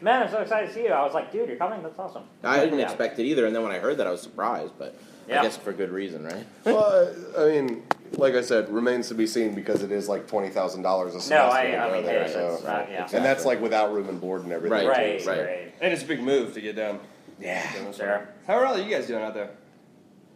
[0.00, 0.90] man, I'm so excited to see you.
[0.90, 1.82] I was like, dude, you're coming.
[1.82, 2.24] That's awesome.
[2.44, 2.84] I didn't Yeah.
[2.86, 4.72] expect it either, and then when I heard that, I was surprised.
[4.78, 4.94] But
[5.28, 5.40] Yeah.
[5.40, 6.46] I guess for good reason, right?
[6.64, 7.82] well, I mean,
[8.12, 11.20] like I said, remains to be seen because it is like twenty thousand dollars a
[11.20, 11.34] semester.
[11.34, 12.54] No, I, to I go mean, there, it's, so.
[12.54, 13.08] it's not, yeah.
[13.12, 14.86] And that's like without room and board and everything.
[14.88, 15.46] Right, Right, right.
[15.46, 15.74] right.
[15.80, 17.00] And it's a big move to get down.
[17.40, 17.62] Yeah.
[17.92, 18.26] Sure.
[18.46, 19.50] How are all you guys doing out there?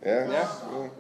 [0.04, 0.30] Yeah.
[0.30, 0.48] Yeah?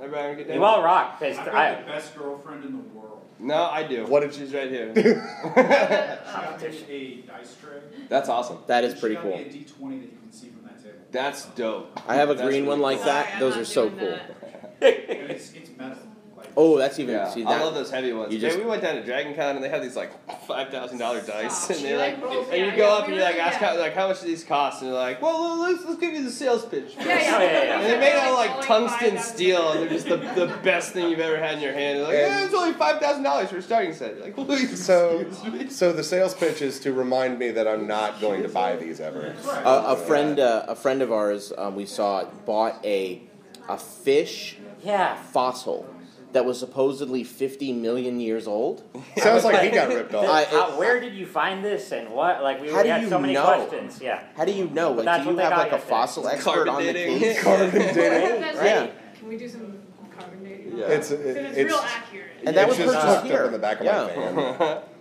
[0.00, 0.54] Everybody having a good day?
[0.54, 1.74] You all rock, I've got I.
[1.80, 3.11] the best girlfriend in the world.
[3.42, 4.06] No, I do.
[4.06, 4.92] What if She's right here.
[6.60, 7.80] She a dice tray.
[8.08, 8.58] That's awesome.
[8.68, 9.36] That is She pretty got cool.
[9.36, 10.98] me a D20 that you can see from that table.
[11.10, 12.00] That's dope.
[12.08, 13.06] I have a That's green really one like cool.
[13.06, 13.24] that.
[13.24, 14.10] Sorry, I'm Those not are so doing cool.
[14.10, 14.78] that.
[14.82, 15.98] And it's, it's metal.
[16.42, 17.14] Like, Oh, that's even.
[17.14, 18.32] Yeah, see I love those heavy ones.
[18.32, 20.10] you Yeah, just- we went down to Dragon Con and they have these like
[20.46, 21.70] five thousand dollar dice, Stop.
[21.76, 23.40] and You they like like, and you go yeah, up and you like really?
[23.40, 26.12] ask how like how much do these cost, and they're like, well, let's let's give
[26.12, 26.94] you the sales pitch.
[26.98, 27.12] Yeah, yeah.
[27.12, 27.78] Oh, yeah, yeah.
[27.80, 31.08] And they're made out of like tungsten steel, and they're just the, the best thing
[31.10, 31.98] you've ever had in your hand.
[31.98, 34.16] They're like, And- yeah, it's only five thousand dollars for a starting set.
[34.16, 34.84] You're like, please.
[34.92, 35.24] So,
[35.70, 39.00] so the sales pitch is to remind me that I'm not going to buy these
[39.00, 39.34] ever.
[39.64, 43.22] a, a friend, uh, a friend of ours, um, we saw bought a
[43.68, 45.14] a fish Yeah.
[45.14, 45.86] fossil
[46.32, 48.82] that was supposedly 50 million years old.
[49.18, 50.26] Sounds like he got ripped off.
[50.28, 52.42] I- Uh, where did you find this and what?
[52.42, 53.44] Like, we, How we do had you so many know?
[53.44, 54.00] questions.
[54.00, 54.22] Yeah.
[54.36, 54.92] How do you know?
[54.92, 55.90] Like, do you what they have like a yesterday.
[55.90, 57.18] fossil expert Carbon on the dating.
[57.18, 57.42] case?
[57.44, 58.40] Carbon dating.
[58.40, 58.90] That's Yeah.
[59.18, 59.78] Can we do some
[60.18, 60.78] carbon dating?
[60.78, 60.86] Yeah.
[60.86, 62.26] It's, it, it's, it's, real accurate.
[62.44, 63.40] And that was just purchased tucked here.
[63.40, 64.32] up in the back of Yeah.
[64.34, 64.82] my van.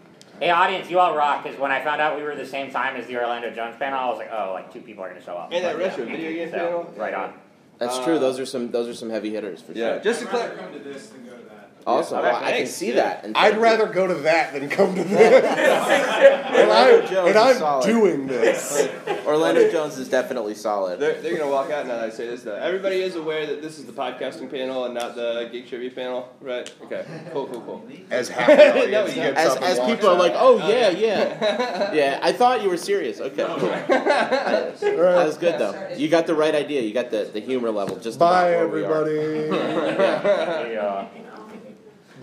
[0.42, 1.44] Hey, audience, you all rock.
[1.44, 4.00] Because when I found out we were the same time as the Orlando Jones panel,
[4.00, 5.52] I was like, oh, like two people are going to show up.
[5.52, 6.12] And that But, retro yeah.
[6.16, 6.94] video game So, panel.
[6.98, 7.34] Right on.
[7.82, 8.20] That's Uh, true.
[8.20, 8.70] Those are some.
[8.70, 10.04] Those are some heavy hitters for Yeah, sure.
[10.04, 11.41] just to I'd
[11.86, 12.14] rather clear.
[12.14, 12.14] come to this than go to that.
[12.14, 12.18] Awesome.
[12.18, 12.32] Yeah.
[12.34, 12.96] Well, I can see Yeah.
[12.96, 13.24] that.
[13.26, 15.44] And I'd rather go to that than come to this.
[15.46, 17.86] and I'm, and I'm solid.
[17.86, 18.90] doing this.
[19.26, 21.00] Orlando Jones is definitely solid.
[21.00, 22.56] They're, they're gonna walk out now that I say this though.
[22.56, 26.30] Everybody is aware that this is the podcasting panel and not the geek trivia panel,
[26.42, 26.72] right?
[26.84, 27.84] Okay, cool, cool, cool.
[28.10, 30.90] As half the No, gets As, up and as walks people are like, oh yeah,
[30.90, 32.20] yeah, yeah.
[32.22, 33.20] I thought you were serious.
[33.22, 35.90] Okay, that was good though.
[35.96, 36.82] You got the right idea.
[36.82, 39.02] You got the, the humor level just Bye, about where we are.
[39.08, 40.74] everybody.
[40.74, 40.82] Yeah.
[40.82, 41.08] Uh,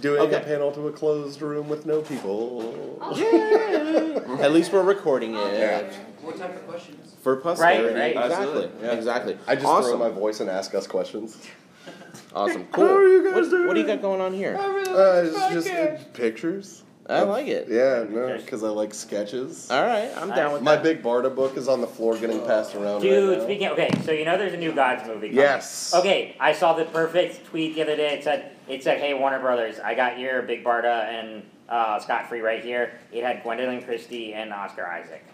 [0.00, 0.36] Doing Okay.
[0.36, 2.98] a panel to a closed room with no people.
[3.16, 5.82] Yeah, At least we're recording it Yeah.
[6.22, 7.14] What type of questions?
[7.22, 7.94] for posterity.
[7.94, 8.24] Right, right.
[8.24, 8.70] Exactly.
[8.82, 8.92] Yeah.
[8.92, 9.38] Exactly.
[9.46, 9.90] I just awesome.
[9.90, 11.38] throw my voice and ask us questions.
[12.34, 12.66] Awesome.
[12.66, 12.86] Cool.
[12.88, 13.66] How are you guys what, doing?
[13.66, 14.56] what do you got going on here?
[14.56, 16.82] Uh, it's just uh, pictures.
[17.08, 17.68] I like it.
[17.68, 19.70] Yeah, no, because I like sketches.
[19.70, 20.82] All right, I'm down with My that.
[20.82, 23.44] big Barda book is on the floor getting passed around Dude, right now.
[23.44, 25.34] speaking okay, so you know there's a new Gods movie coming.
[25.36, 25.94] Yes.
[25.94, 28.14] Okay, I saw the perfect tweet the other day.
[28.18, 32.28] It said, "It said, hey Warner Brothers, I got your Big Barda and uh, Scott
[32.28, 32.98] Free right here.
[33.10, 35.24] It had Gwendoline Christie and Oscar Isaac.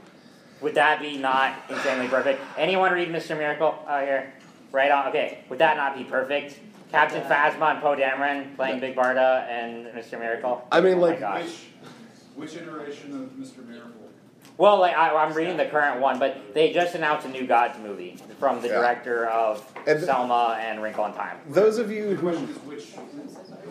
[0.60, 2.40] Would that be not insanely perfect?
[2.56, 3.36] Anyone read Mr.
[3.36, 4.32] Miracle out here?
[4.70, 5.08] Right on.
[5.08, 6.58] Okay, would that not be perfect?
[6.94, 10.18] Captain Phasma and Poe Dameron playing Big Barda and Mr.
[10.18, 10.66] Miracle.
[10.70, 11.42] I mean, oh like- my.
[11.42, 11.58] Which,
[12.36, 13.66] which iteration of Mr.
[13.66, 13.90] Miracle?
[14.56, 17.76] Well, like I, I'm reading the current one, but they just announced a new Gods
[17.80, 18.74] movie from the Yeah.
[18.74, 21.38] director of And Selma and Wrinkle in Time.
[21.48, 22.92] Those of you who question which.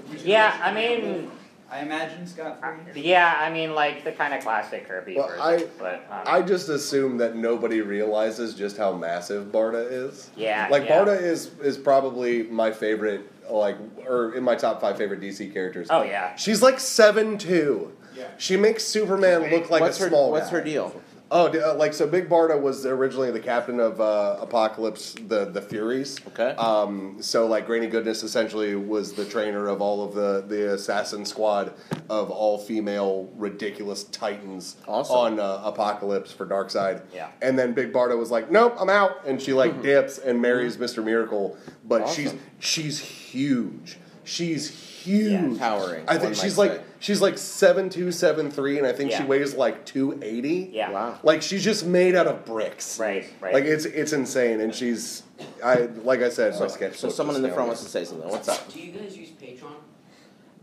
[0.09, 1.31] which Yeah, I mean, Miracle?
[1.73, 3.01] I imagine Scott uh, Free.
[3.01, 5.41] yeah, I mean, like the kind of classic Kirby Well, version.
[5.41, 10.29] I- but um, I just assume that nobody realizes just how massive Barda is.
[10.35, 11.03] yeah, Like yeah.
[11.03, 15.87] Barda is is probably my favorite, like, or in my top five favorite DC characters.
[15.89, 17.91] Oh yeah, She's like seven two.
[18.15, 18.27] Yeah.
[18.37, 20.57] She makes Superman look like what's a her small What's guy.
[20.59, 21.01] her deal?
[21.35, 25.63] Oh, uh, like so, Big Barda was originally the captain of uh, Apokolips, the the
[25.63, 26.19] Furies.
[26.27, 26.51] Okay.
[26.57, 31.25] Um, so like Granny Goodness essentially was the trainer of all of the the assassin
[31.25, 31.73] squad
[32.07, 35.15] of all female ridiculous titans Awesome.
[35.15, 37.01] on uh, Apokolips for Darkseid.
[37.11, 37.29] Yeah.
[37.41, 40.77] And then Big Barda was like, "Nope, I'm out," and she like dips and marries
[40.77, 41.57] Mister Miracle.
[41.83, 42.39] But she's Awesome.
[42.59, 43.97] she's huge.
[44.23, 45.31] She's huge.
[45.31, 46.81] Yeah, Towering, I think she's like say.
[47.03, 50.69] She's like seven two seven three, and I think she weighs like two eighty.
[50.73, 51.19] yeah, Wow.
[51.21, 52.97] Like she's just made out of bricks.
[52.99, 53.53] right, right.
[53.53, 55.23] Like it's it's insane, and she's
[55.63, 56.95] I like I said, my sketch.
[56.97, 58.27] So someone in the front wants to say something.
[58.29, 58.71] What's up?
[58.73, 59.73] Do you guys use Patreon?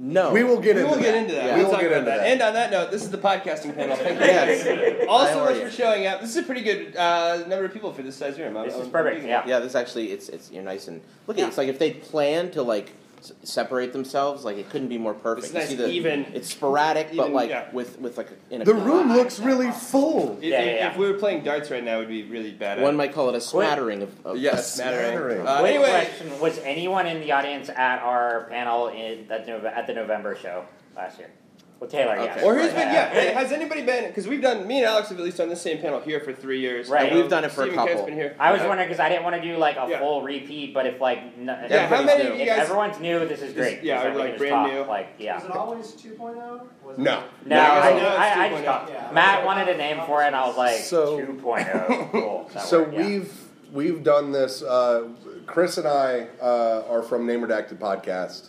[0.03, 0.33] No.
[0.33, 1.03] We will get we into will that.
[1.03, 1.45] get into that.
[1.45, 1.57] Yeah.
[1.57, 2.17] We'll, We'll get into that.
[2.21, 2.27] that.
[2.27, 3.97] And on that note, this is the podcasting panel.
[3.97, 4.25] Thank you.
[4.25, 5.05] Yes.
[5.11, 6.23] All How so much for showing up.
[6.23, 8.57] This is a pretty good uh, number of people for this size room.
[8.57, 9.45] I'm- This is I'm perfect, yeah.
[9.47, 11.45] Yeah, this actually it's it's you're nice and look at Yeah.
[11.45, 11.49] it.
[11.49, 12.93] It's like if they plan to like s-
[13.43, 15.47] separate themselves, like it couldn't be more perfect.
[15.47, 17.71] It's You nice, see the- even- It's sporadic, but like yeah.
[17.73, 20.39] with with like a, in a The room looks really full.
[20.39, 20.91] If, Yeah, if- yeah, yeah.
[20.93, 22.81] if we were playing darts right now, it would be really bad.
[22.81, 24.27] One might call it a smattering of.
[24.27, 25.07] of Yes, A smattering.
[25.13, 25.47] smattering.
[25.47, 29.87] Uh, Quick anyway, question: Was anyone in the audience at our panel in that at
[29.87, 30.65] the November show
[30.97, 31.31] last year?
[31.81, 32.25] Well, Taylor, Okay.
[32.27, 32.43] yes.
[32.45, 32.75] Or who's Right.
[32.75, 32.93] been?
[32.93, 33.09] Yeah.
[33.09, 34.09] Hey, has anybody been?
[34.09, 34.67] Because we've done.
[34.67, 36.91] Me and Alex have at least done the same panel here for three years.
[36.91, 37.07] Right.
[37.07, 38.07] I know We've done it for a Stephen Kent's couple.
[38.07, 38.37] Been here.
[38.39, 38.69] I was Yeah.
[38.69, 39.99] wondering because I didn't want to do like a Yeah.
[39.99, 42.31] full repeat, but if like n- Yeah, how many new.
[42.33, 42.59] of you guys?
[42.59, 43.83] everyone's new, this is great.
[43.83, 44.81] yeah, because or, like, brand talk, new.
[44.83, 45.37] Like yeah.
[45.37, 46.61] Was it always 2.0?
[46.85, 47.23] Was it- No.
[47.47, 49.11] No, I, I know it's I, I just got, Yeah.
[49.13, 52.09] Matt wanted a name for it, and I was like, So- 2.0.
[52.13, 52.51] Cool.
[52.53, 52.99] That So yeah.
[53.07, 53.33] we've
[53.73, 54.63] we've done this.
[54.63, 55.05] Uh,
[55.47, 58.49] Chris and I uh, are from Name Redacted podcast,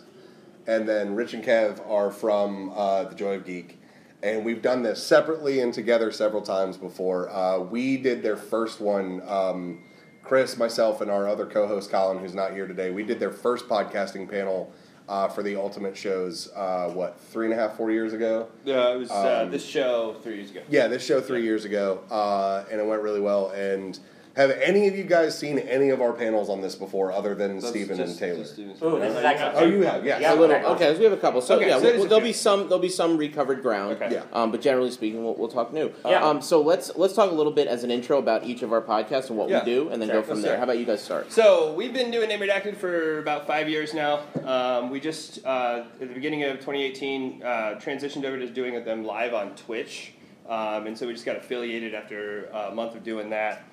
[0.66, 3.80] and then Rich and Kev are from uh, the Joy of Geek,
[4.22, 7.30] and we've done this separately and together several times before.
[7.30, 9.22] Uh, we did their first one.
[9.28, 9.84] Um,
[10.22, 13.68] Chris, myself, and our other co-host Colin, who's not here today, we did their first
[13.68, 14.72] podcasting panel
[15.08, 16.48] uh, for the Ultimate shows.
[16.54, 18.48] Uh, what three and a half, four years ago?
[18.64, 20.62] Yeah, it was uh, Um, this show three years ago.
[20.70, 23.50] Yeah, this show three years ago, uh, and it went really well.
[23.50, 23.98] And
[24.34, 27.56] have any of you guys seen any of our panels on this before, other than
[27.56, 28.38] That's Stephen just- and Taylor?
[28.38, 28.70] just Steven.
[28.82, 29.62] Ooh, this is actually.
[29.62, 30.22] Oh, you have, yes.
[30.22, 30.64] Yeah, a little, okay.
[30.66, 31.42] okay, so we have a couple.
[31.42, 32.28] So Okay, yeah, so we'll, there's a there'll few.
[32.30, 34.00] be some there'll be some recovered ground.
[34.00, 34.08] Okay.
[34.14, 34.22] Yeah.
[34.32, 35.92] Um, but generally speaking, we'll, we'll talk new.
[36.06, 36.24] Yeah.
[36.26, 38.80] Um, so let's let's talk a little bit as an intro about each of our
[38.80, 39.60] podcasts and what Yeah.
[39.64, 40.50] we do, and then Sure, go from let's there.
[40.52, 40.58] start.
[40.58, 41.30] How about you guys start?
[41.30, 44.20] So we've been doing Name Redacted for about five years now.
[44.44, 47.46] Um, we just uh, at the beginning of 2018 uh,
[47.80, 50.12] transitioned over to doing them live on Twitch,
[50.48, 53.64] um, and so we just got affiliated after a month of doing that.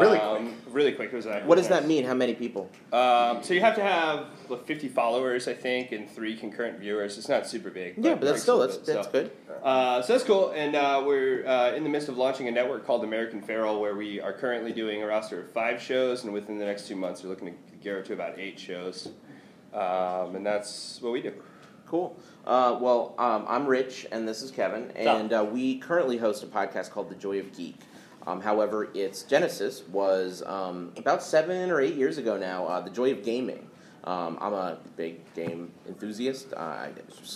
[0.00, 1.12] Really um, Really quick.
[1.12, 1.46] It was that.
[1.46, 2.04] What does that mean?
[2.04, 2.68] How many people?
[2.92, 7.16] Um, so you have to have like, 50 followers, I think, and three concurrent viewers.
[7.16, 7.94] It's not super big.
[7.96, 9.12] Yeah, but that's still that's little that's so.
[9.12, 9.30] good.
[9.62, 12.84] Uh, so that's cool, and uh, we're uh, in the midst of launching a network
[12.84, 16.58] called American Feral, where we are currently doing a roster of five shows, and within
[16.58, 19.08] the next two months, we're looking to gear up to about eight shows,
[19.72, 21.32] um, and that's what we do.
[21.86, 22.16] Cool.
[22.46, 26.46] Uh, well, um, I'm Rich, and this is Kevin, and uh, we currently host a
[26.46, 27.76] podcast called The Joy of Geek.
[28.26, 32.66] Um, however, its genesis was um, about seven or eight years ago now.
[32.66, 33.68] Uh, the Joy of Gaming.
[34.04, 36.52] Um, I'm a big game enthusiast.
[36.54, 36.90] I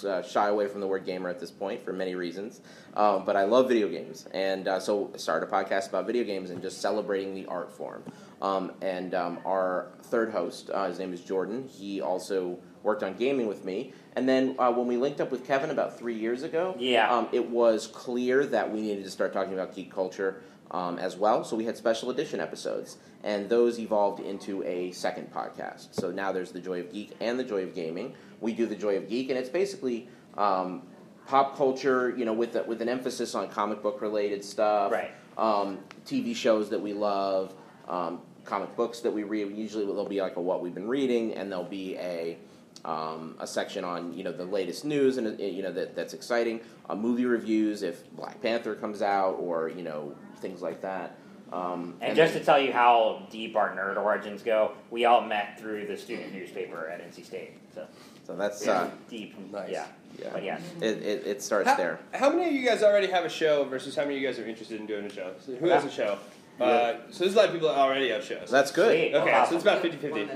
[0.06, 2.61] uh, shy away from the word gamer at this point for many reasons,
[2.94, 6.25] um, but I love video games, and uh, so I started a podcast about video
[6.25, 8.02] games and just celebrating the art form.
[8.43, 11.67] Um, and um, our third host, uh, his name is Jordan.
[11.67, 13.94] He also worked on gaming with me.
[14.18, 17.08] And then uh, when we linked up with Kevin about three years ago, Yeah.
[17.08, 20.42] um, it was clear that we needed to start talking about geek culture
[20.72, 21.44] um, as well.
[21.44, 25.94] So we had special edition episodes, and those evolved into a second podcast.
[25.94, 28.12] So now there's the Joy of Geek and the Joy of Gaming.
[28.40, 30.82] We do the Joy of Geek, and it's basically um,
[31.28, 35.12] pop culture, you know, with a, with an emphasis on comic book related stuff, Right.
[35.38, 37.54] um, TV shows that we love,
[37.86, 39.56] um, comic books that we read.
[39.56, 42.36] Usually there'll be like a what we've been reading, and there'll be a
[42.84, 46.14] um, a section on you know the latest news and uh, you know that that's
[46.14, 46.60] exciting.
[46.88, 51.19] Uh, movie reviews if Black Panther comes out or you know things like that.
[51.52, 55.06] Um, and, and, just then, to tell you how deep our nerd origins go, we
[55.06, 57.52] all met through the student newspaper at NC State.
[57.75, 57.86] So,
[58.26, 59.38] so that's yeah, uh, deep.
[59.50, 59.70] Nice.
[59.70, 59.86] Yeah.
[60.20, 60.28] Yeah.
[60.32, 60.60] But yeah.
[60.82, 62.00] It, it, it starts how, there.
[62.12, 64.38] How many of you guys already have a show versus how many of you guys
[64.38, 65.32] are interested in doing a show?
[65.44, 66.19] So who has a show?
[66.60, 68.50] Uh, so there's a lot of people that already have shows.
[68.50, 68.90] That's good.
[68.90, 69.14] Sweet.
[69.14, 69.50] Okay, awesome.
[69.50, 70.28] so it's about 50 50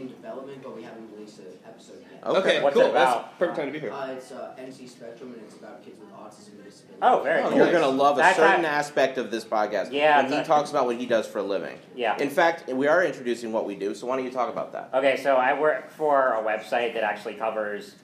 [0.00, 2.22] in- development, but we haven't released an episode yet.
[2.24, 2.38] Okay.
[2.38, 2.84] Okay, What's cool.
[2.86, 3.22] it about?
[3.24, 3.92] That's perfect time to be here.
[3.92, 6.98] Uh, it's uh, NC Spectrum, and it's about kids with autism and disabilities.
[7.02, 7.58] Oh, very Oh, cool.
[7.58, 9.92] you're gonna love a That's certain not- aspect of this podcast.
[9.92, 11.78] Yeah, when he it's a- talks about what he does for a living.
[11.94, 12.16] Yeah.
[12.20, 13.94] In fact, we are introducing what we do.
[13.94, 14.90] So why don't you talk about that?
[14.94, 17.94] Okay, so I work for a website that actually covers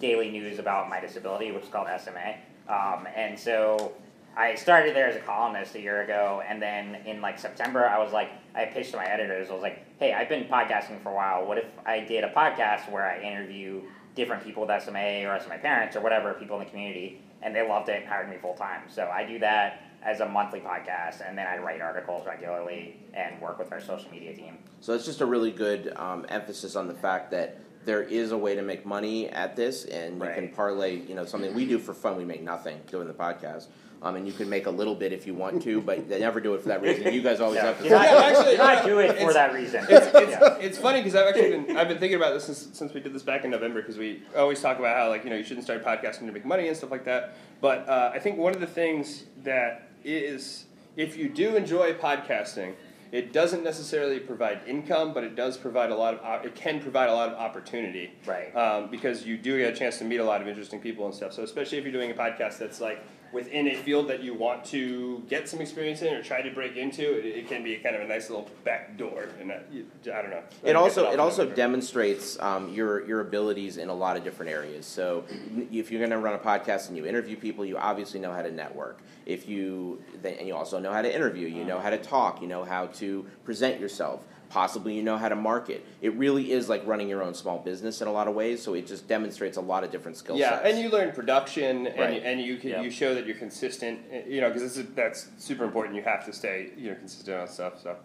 [0.00, 2.36] daily news about my disability, which is called SMA.
[2.68, 3.92] Um, and so
[4.36, 7.98] I started there as a columnist a year ago, and then in like September, I
[8.02, 9.50] was like, I pitched to my editors.
[9.50, 11.46] I was like, Hey, I've been podcasting for a while.
[11.46, 13.82] What if I did a podcast where I interview
[14.14, 17.22] different people with SMA or SMA parents or whatever people in the community?
[17.42, 18.82] And they loved it and hired me full time.
[18.88, 23.40] So I do that as a monthly podcast, and then I write articles regularly and
[23.40, 24.56] work with our social media team.
[24.80, 28.38] So it's just a really good um, emphasis on the fact that there is a
[28.38, 31.00] way to make money at this, and you can parlay.
[31.00, 32.16] You know, something we do for fun.
[32.16, 33.66] We make nothing doing the podcast,
[34.02, 36.40] um, and you can make a little bit if you want to, but they never
[36.40, 37.12] do it for that reason.
[37.12, 37.84] You guys always No, have to.
[37.84, 39.84] do not, Yeah, actually, do not do it for that reason.
[39.88, 40.56] It's, it's, Yeah.
[40.60, 43.12] it's funny because I've actually been I've been thinking about this since, since we did
[43.12, 45.64] this back in November because we always talk about how like you know you shouldn't
[45.64, 47.34] start podcasting to make money and stuff like that.
[47.60, 50.64] But uh, I think one of the things that is
[50.96, 52.74] if you do enjoy podcasting,
[53.12, 57.08] it doesn't necessarily provide income, but it does provide a lot of it can provide
[57.10, 58.12] a lot of opportunity.
[58.24, 58.54] Right.
[58.56, 61.14] Um, because you do get a chance to meet a lot of interesting people and
[61.14, 61.32] stuff.
[61.34, 64.64] So especially if you're doing a podcast that's like within a field that you want
[64.66, 67.94] to get some experience in or try to break into, it, it can be kind
[67.94, 69.28] of a nice little back door.
[69.40, 69.66] And that,
[70.12, 70.42] I don't know.
[70.64, 74.86] It also it also demonstrates um, your your abilities in a lot of different areas.
[74.86, 75.24] So
[75.70, 78.42] if you're going to run a podcast and you interview people, you obviously know how
[78.42, 79.00] to network.
[79.26, 82.40] If you then- and you also know how to interview, you know how to talk,
[82.42, 84.20] you know how to present yourself.
[84.50, 85.86] Possibly you know how to market.
[86.02, 88.60] It really is like running your own small business in a lot of ways.
[88.60, 90.70] So it just demonstrates a lot of different skill Yeah, sets.
[90.74, 92.14] and you learn production, and Right.
[92.14, 92.82] you, and you can, Yep.
[92.84, 94.00] you show that you're consistent.
[94.10, 95.94] eh, You know, because that's super important.
[95.94, 97.80] You have to stay you know consistent on stuff.
[97.80, 97.96] So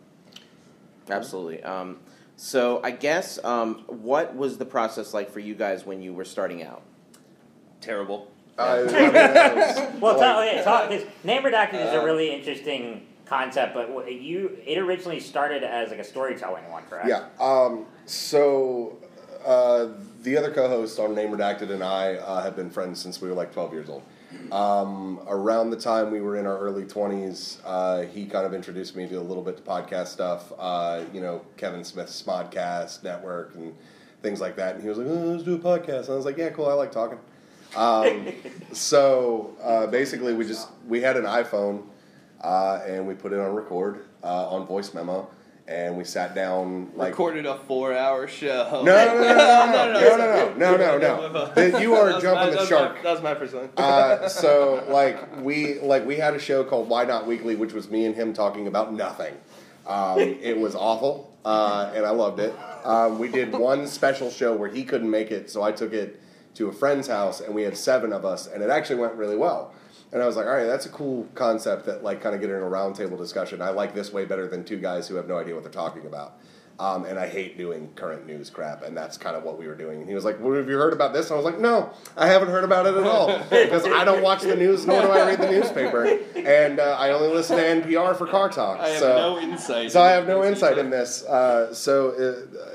[1.09, 1.63] Absolutely.
[1.63, 1.99] Um,
[2.35, 6.25] so I guess um, what was the process like for you guys when you were
[6.25, 6.83] starting out?
[7.81, 8.31] terrible.
[8.57, 12.05] I, I mean, was- Well, like- tell, okay, talk, this name redacted is Uh, a
[12.05, 17.07] really interesting concept, but you it originally started as like a storytelling one, correct?
[17.07, 17.27] Yeah.
[17.39, 18.97] Um, so
[19.45, 19.87] uh,
[20.23, 23.35] the other co-host on Name Redacted and I uh, have been friends since we were
[23.35, 24.03] like 12 years old.
[24.51, 28.95] Um, around the time we were in our early 20s, uh, he kind of introduced
[28.95, 30.51] me to a little bit to podcast stuff.
[30.57, 33.73] Uh, you know, Kevin Smith's Smodcast Network and
[34.21, 34.75] things like that.
[34.75, 36.67] And he was like, oh, "Let's do a podcast." And I was like, "Yeah, cool.
[36.67, 37.19] I like talking."
[37.75, 38.33] Um,
[38.71, 41.83] so uh, basically, we just we had an iPhone
[42.41, 45.29] uh, and we put it on record uh, on voice memo,
[45.67, 48.69] and we sat down like Recorded a four-hour show.
[48.71, 50.17] no, no, no, no, no,
[50.57, 53.01] no, no, no, no, no, You are jumping the shark.
[53.03, 53.69] That was my first one.
[53.77, 57.89] Uh, so like we like we had a show called Why Not Weekly, which was
[57.89, 59.33] me and him talking about nothing.
[59.87, 62.55] Um, it was awful, uh, and I loved it.
[62.83, 66.19] Um, we did one special show where he couldn't make it, so I took it
[66.55, 69.35] to a friend's house, and we had seven of us, and it actually went really
[69.35, 69.73] well.
[70.15, 72.55] And I was like, all right, that's a cool concept that like kind of getting
[72.55, 73.61] a roundtable discussion.
[73.61, 76.05] I like this way better than two guys who have no idea what they're talking
[76.05, 76.39] about.
[76.79, 79.75] Um, and I hate doing current news crap, and that's kind of what we were
[79.75, 79.99] doing.
[79.99, 81.91] And he was like, well, "Have you heard about this?" And I was like, "No,
[82.15, 85.09] I haven't heard about it at all because I don't watch the news, nor do
[85.09, 86.05] I read the newspaper,
[86.35, 89.91] and uh, I only listen to NPR for car talk." I have so, no insight.
[89.91, 91.23] so I have no insight in this.
[91.23, 92.09] Uh, so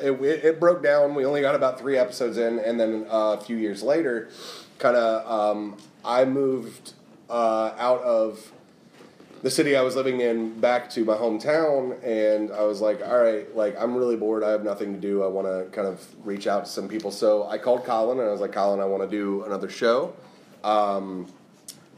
[0.03, 1.15] it, it, it broke down.
[1.15, 4.29] We only got about three episodes in, and then uh, a few years later,
[4.79, 6.95] kind of, um, I moved
[7.31, 8.53] uh, out of
[9.43, 13.19] the city I was living in back to my hometown, and I was like, all
[13.19, 14.45] right, like I'm really bored.
[14.45, 15.23] I have nothing to do.
[15.23, 17.11] I want to kind of reach out to some people.
[17.11, 20.13] So I called Colin, and I was like, Colin, I want to do another show.
[20.63, 21.33] Um,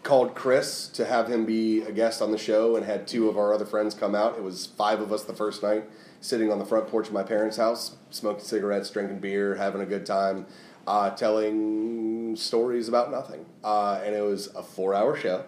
[0.05, 3.37] called Chris to have him be a guest on the show, and had two of
[3.37, 4.37] our other friends come out.
[4.37, 5.85] It was five of us the first night,
[6.21, 9.87] sitting on the front porch of my parents' house, smoking cigarettes, drinking beer, having a
[9.87, 10.47] good time,
[10.87, 13.45] uh, telling stories about nothing.
[13.62, 15.45] Uh, and it was a four-hour show.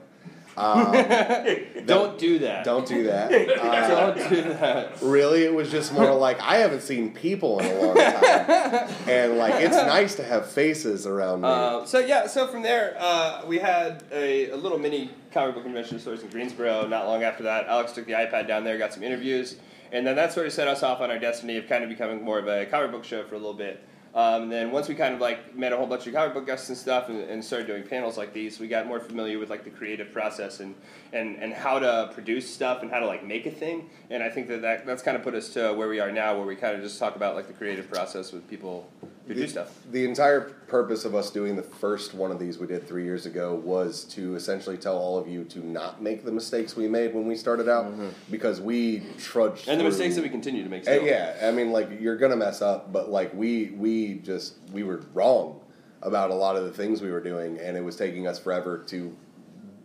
[0.57, 0.93] Um,
[1.87, 2.65] Don't do that.
[2.65, 3.33] don't do that.
[3.59, 4.93] Uh, Don't do that.
[5.03, 9.37] really, it was just more like I haven't seen people in a long time, and
[9.37, 11.49] like it's nice to have faces around me.
[11.49, 15.65] Uh, so yeah, so from there, uh, we had a, a little mini comic book
[15.65, 16.87] convention sorts in Greensboro.
[16.87, 19.57] Not long after that, Alex took the iPad down there, got some interviews,
[19.91, 22.23] and then that sort of set us off on our destiny of kind of becoming
[22.23, 23.83] more of a comic book show for a little bit.
[24.15, 26.47] Um, and then once we kind of like met a whole bunch of comic book
[26.47, 29.51] guests and stuff, and, and started doing panels like these, we got more familiar with
[29.51, 30.77] like the creative process and,
[31.13, 33.91] and, and how to produce stuff and how to like make a thing.
[34.11, 36.37] And I think that, that that's kind of put us to where we are now,
[36.37, 38.89] where we kind of just talk about like the creative process with people
[39.27, 39.73] do the, stuff.
[39.91, 43.25] the entire purpose of us doing the first one of these we did three years
[43.27, 47.15] ago was to essentially tell all of you to not make the mistakes we made
[47.15, 47.87] when we started out
[48.31, 49.71] because we trudged Mm-hmm.
[49.71, 50.83] And the through- mistakes that we continue to make.
[50.85, 51.03] Still.
[51.05, 55.01] yeah, I mean, like you're gonna mess up, but like we we just we were
[55.15, 55.61] wrong
[56.03, 58.85] about a lot of the things we were doing, and it was taking us forever
[58.89, 59.17] to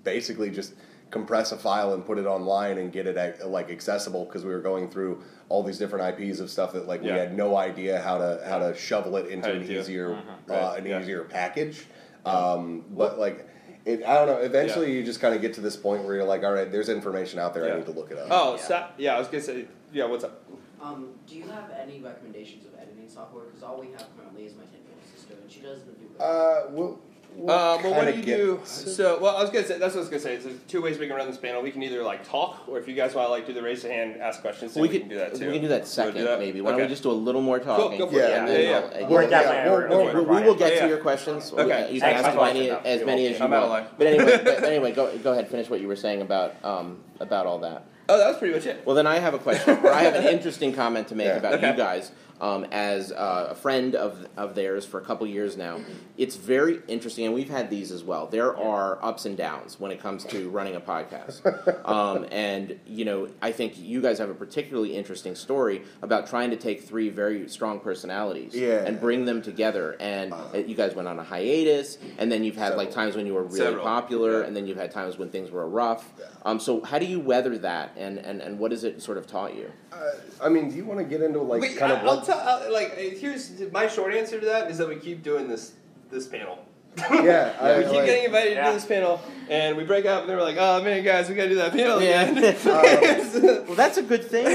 [0.03, 0.73] basically just
[1.11, 4.59] compress a file and put it online and get it like accessible because we were
[4.61, 8.17] going through all these different IPs of stuff that like we had no idea how
[8.19, 9.79] to how to shovel it into an do it.
[9.79, 11.01] easier uh, Right, an yeah.
[11.01, 11.85] easier package.
[12.25, 13.47] Um, but like.
[13.85, 14.35] It, I don't know.
[14.39, 16.89] Eventually, you just kind of get to this point where you're like, "All right, there's
[16.89, 17.65] information out there.
[17.65, 17.73] Yeah.
[17.73, 18.61] I need to look it up." Oh, Yeah.
[18.61, 19.15] so, yeah.
[19.15, 20.03] I was gonna say, yeah.
[20.05, 20.43] What's up?
[20.81, 23.45] Um, do you have any recommendations of editing software?
[23.45, 26.07] Because all we have currently is my 10 year old sister, and she doesn't do
[26.07, 26.21] good.
[26.21, 26.99] Uh, we'll, we'll
[27.37, 28.59] Uh, well, what do you get do?
[28.65, 30.35] So, well, I was gonna say that's what I was gonna say.
[30.37, 31.61] There's two ways we can run this panel.
[31.61, 33.85] We can either like talk, or if you guys want to like do the raise
[33.85, 35.47] a hand, ask questions, then we, we, could can do that too.
[35.47, 36.39] We can do that second, do that?
[36.39, 36.59] maybe.
[36.59, 37.97] Why don't we just do a little more talking?
[37.97, 39.07] go for Yeah, then yeah, yeah.
[39.07, 40.81] We're yeah, we'll- we're- we'll- we're we, we will get Yeah.
[40.81, 41.53] to your questions.
[41.53, 41.93] Okay.
[41.93, 43.97] You can ask as many, as many as you I'm out of want.
[43.97, 45.47] But anyway, but anyway, go go ahead.
[45.49, 47.85] Finish what you were saying about um, about all that.
[48.09, 48.81] Oh, that was pretty much it.
[48.85, 51.37] Well, then I have a question, or I have an interesting comment to make Yeah.
[51.37, 51.71] about Okay.
[51.71, 52.11] you guys.
[52.41, 55.81] Um, as uh, a friend of of theirs for a couple years now,
[56.17, 58.27] it's very interesting, and we've had these as well.
[58.27, 61.43] There are ups and downs when it comes to running a podcast,
[61.85, 66.51] um, and you know, I think you guys have a particularly interesting story about trying
[66.51, 68.85] to take three very strong personalities Yeah.
[68.85, 69.97] and bring them together.
[69.99, 73.25] And uh, you guys went on a hiatus, and then you've had like times when
[73.25, 73.83] you were really Several.
[73.83, 74.47] popular, Yeah.
[74.47, 76.09] and then you've had times when things were rough.
[76.45, 79.27] Um, so, how do you weather that, and, and, and what has it sort of
[79.27, 79.71] taught you?
[79.91, 79.97] Uh,
[80.41, 82.25] I mean, do you want to get into like Wait, kind I, of I'll what?
[82.25, 82.39] tell.
[82.39, 85.73] I'll, like, uh, here's my short answer to that is that we keep doing this
[86.09, 86.59] this panel.
[86.97, 88.67] Yeah, I, we keep like- getting invited to Yeah.
[88.67, 91.49] do this panel, and we break up, and they're like, "Oh man, guys, we gotta
[91.49, 92.23] do that panel Yeah.
[92.23, 92.55] again."
[93.67, 94.45] well, that's a good thing.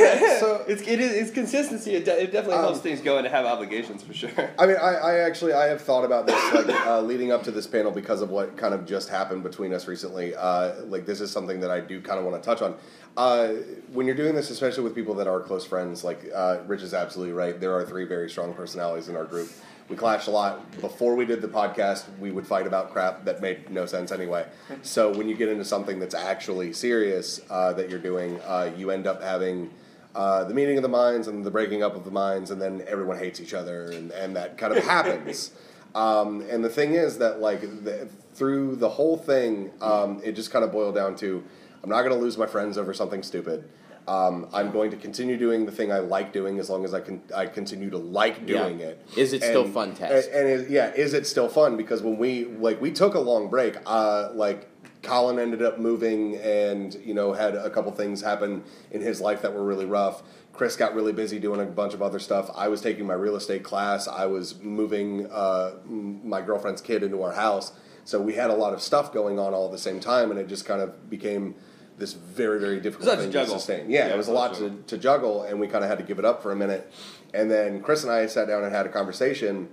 [0.41, 1.95] So- it's it is it's consistency.
[1.95, 4.31] It, de- it definitely Um, helps things go and to have obligations for sure.
[4.59, 7.51] I mean, I, I actually I have thought about this like uh, leading up to
[7.53, 10.35] this panel because of what kind of just happened between us recently.
[10.35, 12.75] Uh, like this is something that I do kind of want to touch on.
[13.17, 13.49] Uh,
[13.93, 16.95] when you're doing this, especially with people that are close friends, like uh, Rich is
[16.95, 17.59] absolutely right.
[17.61, 19.51] There are three very strong personalities in our group.
[19.89, 22.05] We clashed a lot before we did the podcast.
[22.19, 24.47] We would fight about crap that made no sense anyway.
[24.83, 28.91] So when you get into something that's actually serious uh, that you're doing, uh, you
[28.91, 29.71] end up having
[30.15, 32.83] uh, the meeting of the minds and the breaking up of the minds, and then
[32.87, 35.53] everyone hates each other, and, and that kind of happens.
[35.95, 40.51] Um, and the thing is that, like, the, through the whole thing, um, it just
[40.51, 41.45] kind of boiled down to
[41.85, 43.69] I'm not going to lose my friends over something stupid.
[44.09, 47.01] Um, I'm going to continue doing the thing I like doing as long as I
[47.01, 47.21] can.
[47.35, 48.87] I continue to like doing Yeah.
[48.87, 49.07] it.
[49.17, 50.27] Is it still fun, Tess?
[50.27, 51.77] And, and is, yeah, is it still fun?
[51.77, 54.67] Because when we like we took a long break, uh, like
[55.03, 59.43] Colin ended up moving, and you know had a couple things happen in his life
[59.43, 60.23] that were really rough.
[60.55, 62.51] Chris got really busy doing a bunch of other stuff.
[62.55, 64.09] I was taking my real estate class.
[64.09, 67.73] I was moving uh, my girlfriend's kid into our house.
[68.05, 70.39] So we had a lot of stuff going on all at the same time, and
[70.39, 71.55] it just kind of became
[71.99, 73.91] this very, very difficult lot to thing to, sustain.
[73.91, 75.99] Yeah, Yeah, it was a lot lot to, to juggle, and we kind of had
[75.99, 76.93] to give it up for a minute.
[77.33, 79.69] And then Chris and I sat down and had a conversation,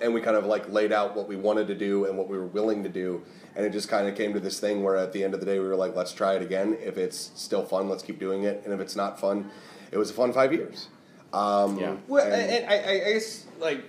[0.00, 2.36] and we kind of like laid out what we wanted to do and what we
[2.36, 3.22] were willing to do.
[3.54, 5.46] And it just kind of came to this thing where at the end of the
[5.46, 6.76] day, we were like, let's try it again.
[6.80, 8.62] If it's still fun, let's keep doing it.
[8.64, 9.50] And if it's not fun,
[9.90, 10.88] it was a fun five years.
[11.32, 11.96] Um, Yeah.
[12.08, 13.84] Well, and- and, I, I I guess like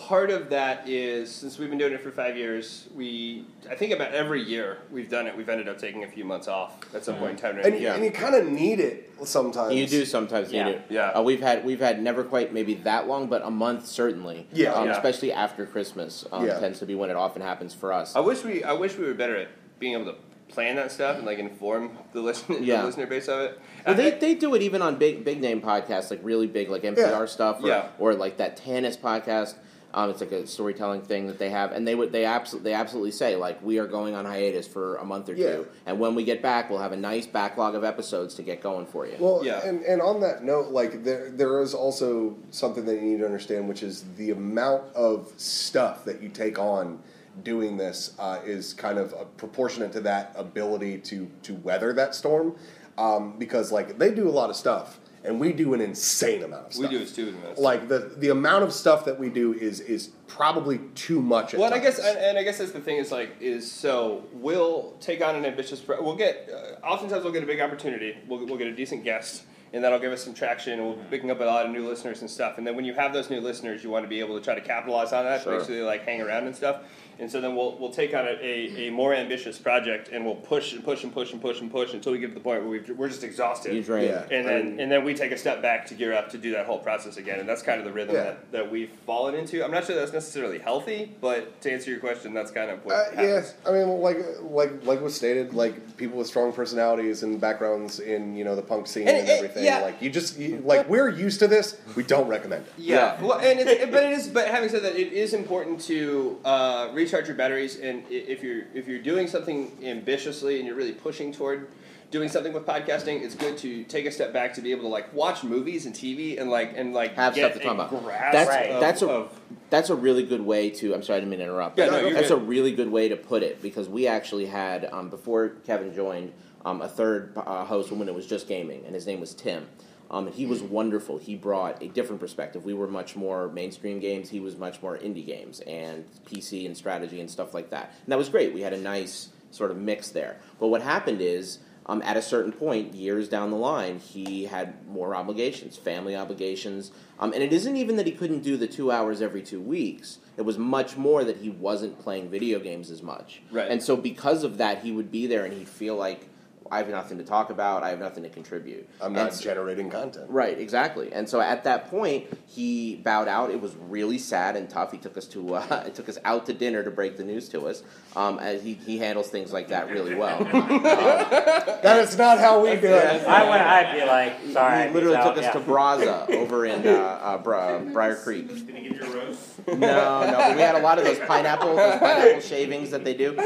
[0.00, 3.92] part of that is since we've been doing it for five years, we I think
[3.92, 7.04] about every year we've done it, we've ended up taking a few months off at
[7.04, 7.58] some point in time.
[7.62, 7.94] and, Yeah.
[7.94, 9.74] and you kind of need it sometimes.
[9.74, 10.64] You do sometimes Yeah.
[10.64, 10.82] need it.
[10.88, 11.08] Yeah.
[11.10, 14.46] Uh, we've had we've had never quite maybe that long, but a month certainly.
[14.52, 14.72] Yeah.
[14.72, 14.92] Um, Yeah.
[14.96, 16.58] Especially after Christmas um, Yeah.
[16.58, 18.16] tends to be when it often happens for us.
[18.16, 21.16] I wish we I wish we were better at being able to plan that stuff
[21.18, 22.80] and like inform the listener Yeah.
[22.80, 23.60] the listener base of it.
[23.86, 26.82] Well, they, they do it even on big big name podcasts, like really big, like
[26.82, 27.24] NPR Yeah.
[27.26, 27.88] stuff, or, Yeah.
[27.98, 29.54] or like that Tanis podcast.
[29.92, 32.74] Um, it's like a storytelling thing that they have, and they would they absolutely they
[32.76, 35.56] absolutely say like we are going on hiatus for a month or Yeah.
[35.56, 38.62] two, and when we get back, we'll have a nice backlog of episodes to get
[38.62, 39.16] going for you.
[39.18, 39.66] Well, Yeah.
[39.66, 43.24] and, and on that note, like there there is also something that you need to
[43.26, 47.00] understand, which is the amount of stuff that you take on
[47.42, 52.14] doing this uh, is kind of uh, proportionate to that ability to to weather that
[52.14, 52.54] storm,
[52.96, 56.68] um, because like they do a lot of stuff, and we do an insane amount
[56.68, 56.90] of we stuff.
[56.90, 57.58] do a stupid amount.
[57.58, 61.54] Like the the amount of stuff that we do is is probably too much.
[61.54, 63.70] At Well, and I guess, and, and I guess that's the thing is like is
[63.70, 65.80] so we'll take on an ambitious.
[65.80, 68.16] Pro- we'll get uh, oftentimes we'll get a big opportunity.
[68.28, 70.74] We'll we'll get a decent guest, and that'll give us some traction.
[70.74, 72.58] and We'll be picking up a lot of new listeners and stuff.
[72.58, 74.54] And then when you have those new listeners, you want to be able to try
[74.54, 75.54] to capitalize on that, Sure.
[75.58, 76.82] basically like hang around and stuff.
[77.18, 80.36] And so then we'll we'll take on a, a, a more ambitious project, and we'll
[80.36, 82.62] push and push and push and push and push until we get to the point
[82.62, 83.74] where we've, we're just exhausted.
[83.74, 84.08] You drain.
[84.08, 84.24] Yeah.
[84.30, 86.38] And I then mean- and then we take a step back to gear up to
[86.38, 88.22] do that whole process again, and that's kind of the rhythm Yeah.
[88.22, 89.62] that, that we've fallen into.
[89.62, 92.94] I'm not sure that's necessarily healthy, but to answer your question, that's kind of what
[92.94, 93.54] Uh, yeah, happens.
[93.66, 98.34] I mean, like like like was stated, like people with strong personalities and backgrounds in
[98.34, 99.80] you know the punk scene And and, it- everything.
[99.80, 99.84] yeah.
[99.86, 101.76] Like you just you, like we're used to this.
[101.96, 102.72] We don't recommend it.
[102.78, 104.28] Yeah, well, and it's, but it is.
[104.28, 107.78] But having said that, it is important to uh, recharge your batteries.
[107.78, 111.68] And if you're if you're doing something ambitiously and you're really pushing toward
[112.10, 114.88] doing something with podcasting, it's good to take a step back to be able to
[114.88, 118.06] like watch movies and TV and like and like Have get stuff to talk about.
[118.32, 118.70] That's Right.
[118.70, 120.92] of- that's a of- that's a really good way to.
[120.92, 121.78] I'm sorry, I didn't mean to interrupt.
[121.78, 122.38] Yeah, but no, you're that's good.
[122.38, 126.32] a really good way to put it because we actually had um, before Kevin joined
[126.64, 129.66] um, a third uh, host when it was just gaming, and his name was Tim.
[130.10, 131.18] Um, and he was wonderful.
[131.18, 132.64] He brought a different perspective.
[132.64, 134.28] We were much more mainstream games.
[134.28, 137.94] He was much more indie games and PC and strategy and stuff like that.
[138.02, 138.52] And that was great.
[138.52, 140.40] We had a nice sort of mix there.
[140.58, 144.86] But what happened is um, at a certain point, years down the line, he had
[144.88, 146.92] more obligations, family obligations.
[147.18, 150.18] Um, and it isn't even that he couldn't do the two hours every two weeks.
[150.36, 153.42] It was much more that he wasn't playing video games as much.
[153.50, 153.70] Right.
[153.70, 156.28] And so, because of that, he would be there and he'd feel like,
[156.70, 158.88] I have nothing to talk about, I have nothing to contribute.
[159.00, 160.26] I'm not so- generating content.
[160.30, 161.12] Right, exactly.
[161.12, 163.50] And so at that point, he bowed out.
[163.50, 164.92] It was really sad and tough.
[164.92, 167.48] He took us to uh, it took us out to dinner to break the news
[167.50, 167.82] to us.
[168.14, 170.38] Um, as he, he handles things like that really well.
[170.38, 170.82] Um,
[171.80, 173.26] That is not how we do it.
[173.26, 174.88] I would, I'd be like, sorry.
[174.88, 175.52] he literally took out, us yeah.
[175.52, 178.48] to Braza over in uh, uh, Bra- Brier Creek.
[178.48, 179.66] Did he get your roast?
[179.66, 183.14] No, no, but we had a lot of those pineapple, those pineapple shavings that they
[183.14, 183.38] do.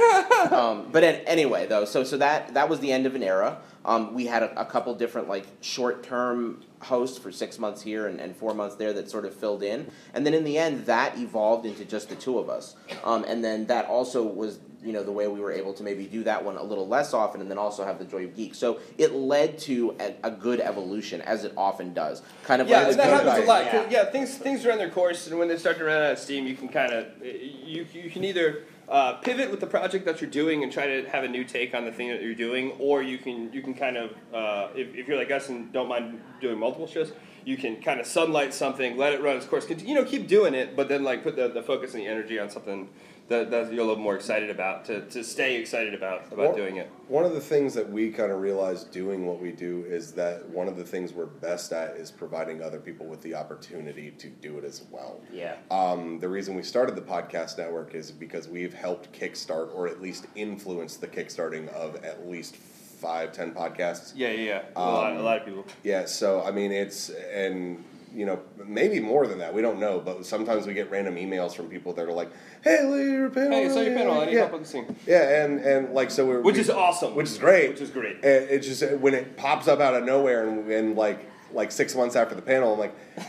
[0.50, 3.13] Um, but an- anyway, though, so so that that was the end of it.
[3.14, 3.58] Of an era.
[3.84, 8.06] Um, we had a, a couple different like short term hosts for six months here
[8.08, 10.86] and, and four months there that sort of filled in, and then in the end
[10.86, 12.76] that evolved into just the two of us.
[13.04, 16.04] Um, and then that also was you know the way we were able to maybe
[16.04, 18.54] do that one a little less often and then also have the joy of geek
[18.54, 22.80] so it led to a, a good evolution as it often does kind of Yeah,
[22.80, 23.70] like and that happens a lot.
[23.70, 24.04] 'cause, Yeah.
[24.04, 26.54] things things run their course, and when they start to run out of steam, you
[26.54, 30.62] can kind of you you can either uh, pivot with the project that you're doing
[30.62, 33.18] and try to have a new take on the thing that you're doing, or you
[33.18, 36.58] can you can kind of uh, if, if you're like us and don't mind doing
[36.58, 37.12] multiple shows.
[37.46, 39.68] You can kind of sunlight something, let it run its course.
[39.68, 42.38] You know, keep doing it, but then like put the, the focus and the energy
[42.38, 42.88] on something
[43.28, 46.54] that, that you're a little more excited about to, to stay excited about about Well-
[46.54, 46.90] doing it.
[47.08, 50.48] One of the things that we kind of realized doing what we do is that
[50.48, 54.28] one of the things we're best at is providing other people with the opportunity to
[54.28, 55.20] do it as well.
[55.30, 55.56] Yeah.
[55.70, 60.00] Um, the reason we started the podcast network is because we've helped kickstart or at
[60.00, 64.12] least influence the kickstarting of at least five, ten podcasts.
[64.16, 64.62] Yeah, yeah, yeah.
[64.76, 65.64] A, lot, a Um, lot of people.
[65.82, 67.84] Yeah, so I mean, it's and
[68.14, 69.52] you know maybe more than that.
[69.52, 72.30] We don't know, but sometimes we get random emails from people that are like,
[72.62, 73.50] "Hey, I saw your panel.
[73.50, 74.20] Hey, I saw your panel.
[74.20, 74.38] I need yeah.
[74.40, 74.96] help with this thing.
[75.06, 77.14] Yeah, and and like so we're Which we- is awesome.
[77.14, 78.16] which is great, Which is great.
[78.16, 81.94] And it's just when it pops up out of nowhere and, and like like six
[81.94, 82.94] months after the panel, I'm like,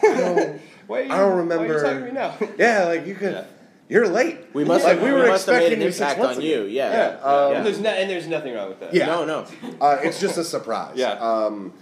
[0.87, 1.67] Why are you, I don't Why are remember.
[1.73, 2.35] you talking to me now?
[2.57, 3.43] yeah, like you could, Yeah.
[3.89, 4.37] you're late.
[4.53, 6.37] we must like have, we were must have made expecting an you six impact months
[6.37, 6.49] on ago.
[6.63, 8.93] you yeah Yeah, um, and there's no, and there's nothing wrong with that.
[8.93, 9.05] Yeah.
[9.07, 9.45] no no
[9.81, 10.93] Uh, it's just a surprise.
[10.95, 11.11] Yeah.
[11.13, 11.73] Um,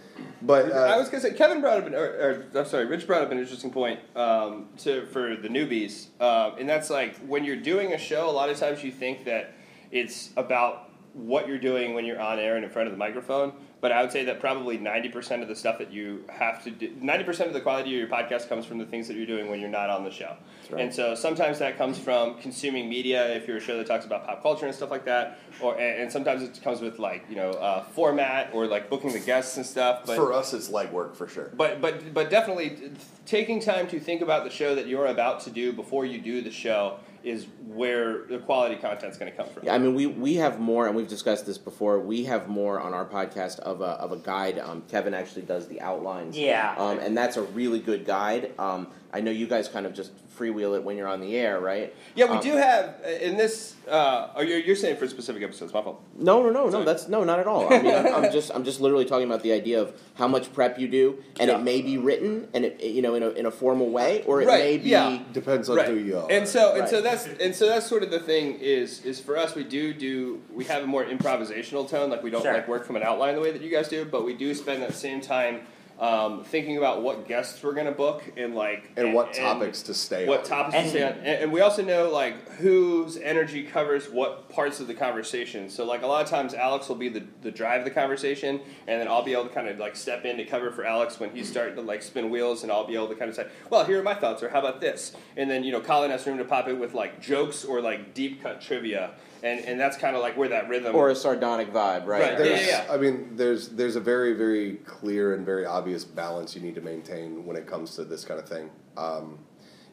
[0.45, 3.07] but uh, I was gonna say Kevin brought up an, or, or I'm sorry, Rich
[3.07, 7.43] brought up an interesting point um, to for the newbies, uh, and that's like when
[7.43, 9.53] you're doing a show, a lot of times you think that
[9.91, 13.53] it's about what you're doing when you're on air and in front of the microphone.
[13.83, 16.87] But I would say that probably 90% of the stuff that you have to do,
[16.91, 19.59] 90% of the quality of your podcast comes from the things that you're doing when
[19.59, 20.37] you're not on the show.
[20.71, 20.83] right.
[20.83, 24.25] And so sometimes that comes from consuming media if you're a show that talks about
[24.25, 27.35] pop culture and stuff like that, or and, and sometimes it comes with like you
[27.35, 30.03] know uh, format or like booking the guests and stuff.
[30.05, 31.51] But for us, it's legwork for sure.
[31.53, 32.93] but but but definitely
[33.25, 36.41] taking time to think about the show that you're about to do before you do
[36.41, 39.65] the show is where the quality content's going to come from.
[39.65, 41.99] Yeah, I mean, we, we have more, and we've discussed this before.
[41.99, 44.59] We have more on our podcast of a, of a guide.
[44.59, 46.37] Um, Kevin actually does the outlines.
[46.37, 46.75] Yeah.
[46.77, 48.51] Um, and that's a really good guide.
[48.59, 51.59] Um, I know you guys kind of just freewheel it when you're on the air,
[51.59, 51.93] right?
[52.15, 53.75] Yeah, we Um, do have uh, in this.
[53.87, 56.01] Uh, oh, you're, you're saying for specific episodes, my fault.
[56.17, 56.83] No, no, no, no.
[56.83, 57.71] That's no, not at all.
[57.71, 60.51] I mean, I'm, I'm just, I'm just literally talking about the idea of how much
[60.51, 61.59] prep you do, and Yeah.
[61.59, 64.41] it may be written, and it, you know, in a, in a formal way, or
[64.41, 64.89] it Right, may be.
[64.89, 65.19] yeah.
[65.31, 65.87] Depends on Right.
[65.87, 66.31] who you are.
[66.31, 69.37] And so and so that's and so that's sort of the thing is is for
[69.37, 72.53] us we do do we have a more improvisational tone like we don't Sure.
[72.53, 74.81] like work from an outline the way that you guys do but we do spend
[74.81, 75.59] that same time
[76.03, 79.93] um, thinking about what guests we're going to book and like and what topics to
[79.93, 80.27] stay on.
[80.27, 80.45] what on.
[80.45, 84.49] topics And- to stay on, and, and we also know like whose energy covers what
[84.49, 85.69] parts of the conversation.
[85.69, 88.59] So like a lot of times, Alex will be the, the drive of the conversation,
[88.85, 91.21] and then I'll be able to kind of like step in to cover for Alex
[91.21, 93.47] when he's starting to like spin wheels, and I'll be able to kind of say,
[93.69, 95.13] well, here are my thoughts, or how about this?
[95.37, 98.13] And then you know, Colin has room to pop in with like jokes or like
[98.13, 99.11] deep cut trivia,
[99.43, 100.95] and and that's kind of like where that rhythm.
[100.95, 102.21] Or a sardonic vibe, right?
[102.21, 102.31] Right.
[102.31, 106.55] Yeah, There's, yeah, I mean, there's there's a very very clear and very obvious balance
[106.55, 108.71] you need to maintain when it comes to this kind of thing.
[108.97, 109.39] Um,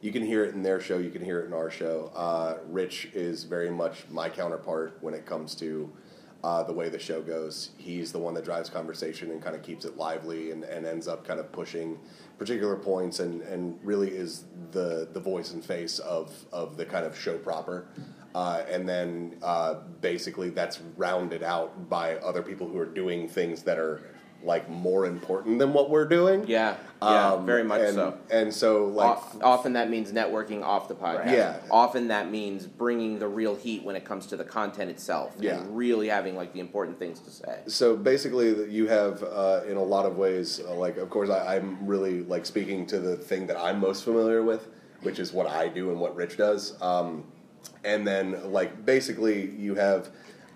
[0.01, 2.11] you can hear it in their show, you can hear it in our show.
[2.15, 5.93] Uh, Rich is very much my counterpart when it comes to
[6.43, 7.71] uh, the way the show goes.
[7.77, 11.07] He's the one that drives conversation and kind of keeps it lively and, and ends
[11.07, 11.99] up kind of pushing
[12.41, 17.05] particular points and, and really is the, the voice and face of, of the kind
[17.05, 17.87] of show proper.
[18.35, 23.63] Uh, and then uh, basically that's rounded out by other people who are doing things
[23.63, 24.01] that are
[24.43, 26.47] like more important than what we're doing.
[26.47, 28.19] Yeah, yeah, Um, very much and, so.
[28.31, 31.33] And so like O- often that means networking off the podcast.
[31.33, 31.57] Yeah.
[31.71, 35.35] Often that means bringing the real heat when it comes to the content itself.
[35.39, 35.61] Yeah.
[35.61, 37.61] And really having like the important things to say.
[37.67, 41.57] So basically, you have, uh, in a lot of ways, uh, like, of course, I,
[41.57, 44.69] I'm really like speaking to the thing that I'm most familiar with,
[45.03, 46.81] which is what I do and what Rich does.
[46.83, 47.25] Um,
[47.85, 50.09] and then, like, basically, you have,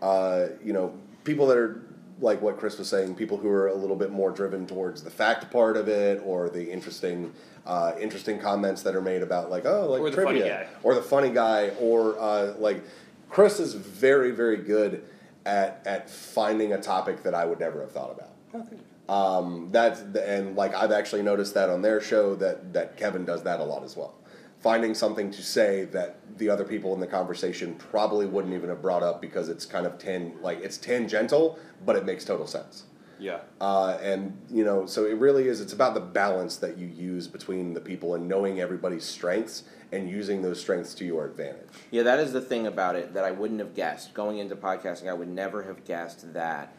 [0.03, 0.94] uh, you know,
[1.25, 1.84] people that are
[2.20, 5.11] like what Chris was saying, people who are a little bit more driven towards the
[5.11, 7.33] fact part of it or the interesting,
[7.66, 10.79] uh, interesting comments that are made about like, oh, like Or the funny trivia guy.
[10.83, 12.85] or the funny guy or uh, like
[13.31, 15.03] Chris is very very good
[15.44, 18.31] at at finding a topic that I would never have thought about.
[19.09, 23.24] Um, that's the, and like I've actually noticed that on their show that that Kevin
[23.24, 24.14] does that a lot as well.
[24.64, 28.81] Finding something to say that the other people in the conversation probably wouldn't even have
[28.81, 32.85] brought up because it's kind of tan like it's tangential, but it makes total sense.
[33.18, 33.40] yeah.
[33.61, 35.61] Uh, and you know, so it really is.
[35.61, 40.09] It's about the balance that you use between the people and knowing everybody's strengths and
[40.09, 41.68] using those strengths to your advantage.
[41.90, 44.14] Yeah, that is the thing about it that I wouldn't have guessed.
[44.14, 46.74] Going into podcasting, I would never have guessed that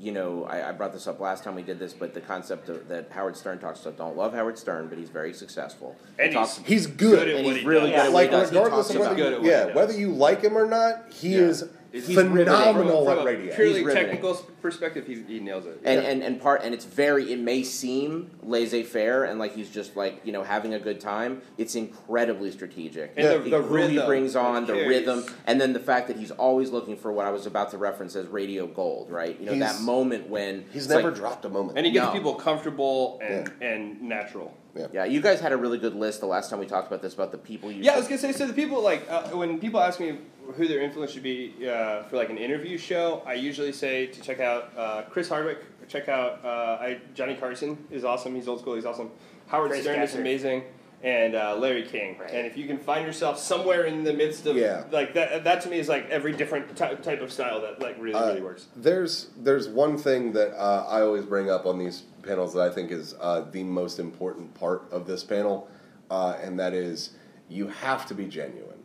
[0.00, 2.70] you know, I, I brought this up last time we did this, but the concept
[2.70, 3.98] of, that Howard Stern talks about.
[3.98, 5.94] Don't love Howard Stern, but he's very successful.
[6.16, 7.28] He And talks- he's, He's good.
[7.28, 8.04] at and what he's he really does.
[8.04, 8.50] good at what he like does.
[8.50, 9.74] He regardless talks of whether about- Good you, at what he yeah, does.
[9.76, 11.40] whether you like him or not, he Yeah.
[11.42, 13.54] is He's phenomenal From, at a radio.
[13.54, 15.80] purely He's technical perspective, he, he nails it.
[15.84, 16.08] and, Yeah.
[16.08, 19.96] and and part and it's very it may seem laissez faire and like he's just
[19.96, 23.74] like you know having a good time it's incredibly strategic And the- The- the who
[23.76, 27.10] he rhythm brings on the rhythm and then the fact that he's always looking for
[27.12, 30.64] what i was about to reference as radio gold right you know that moment when
[30.72, 31.76] He's never like- dropped a moment.
[31.78, 32.12] And he gets No.
[32.12, 34.54] people comfortable and, and natural.
[34.92, 37.14] Yeah you guys had a really good list the last time we talked about this
[37.14, 38.32] about the people you Yeah, I was gonna say.
[38.32, 40.18] So the people like uh, when people ask me
[40.56, 44.20] who their influence should be uh, for like an interview show, I usually say to
[44.20, 45.58] check out uh, Chris Hardwick.
[45.88, 46.48] Check out uh,
[46.80, 48.34] I, Johnny Carson is awesome.
[48.34, 48.74] He's old school.
[48.74, 49.10] He's awesome.
[49.48, 50.64] Howard Chris Stern is amazing.
[51.02, 52.18] And uh, Larry King.
[52.18, 52.30] Right.
[52.30, 54.84] And if you can find yourself somewhere in the midst of Yeah.
[54.92, 57.96] like that, that to me is like every different ty- type of style that like
[57.98, 58.66] really Uh, really works.
[58.76, 62.70] There's there's one thing that uh, I always bring up on these panels that I
[62.74, 65.68] think is uh, the most important part of this panel,
[66.10, 67.10] uh, and that is
[67.48, 68.78] you have to be genuine.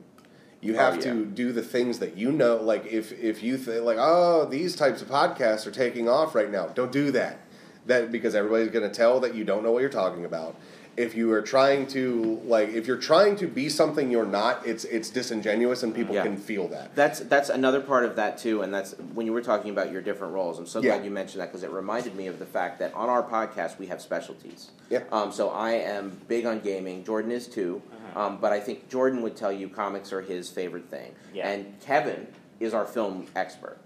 [0.62, 1.14] You Oh, have yeah.
[1.14, 2.56] to do the things that you know.
[2.58, 6.50] Like if if you think like oh these types of podcasts are taking off right
[6.50, 7.40] now, don't do that.
[7.86, 10.56] That because everybody's going to tell that you don't know what you're talking about.
[10.98, 14.86] If you are trying to like if you're trying to be something you're not, it's
[14.86, 16.24] it's disingenuous and people Yeah.
[16.24, 16.96] can feel that.
[16.96, 20.02] That's that's another part of that too, and that's when you were talking about your
[20.02, 20.58] different roles.
[20.58, 20.96] I'm so Yeah.
[20.96, 23.78] glad you mentioned that because it reminded me of the fact that on our podcast
[23.78, 24.72] we have specialties.
[24.90, 25.04] Yeah.
[25.12, 27.04] Um, so I am big on gaming.
[27.04, 27.82] Jordan is too,
[28.16, 31.50] um, but I think Jordan would tell you comics are his favorite thing, Yeah.
[31.50, 32.28] and Kevin
[32.62, 33.78] is our film expert.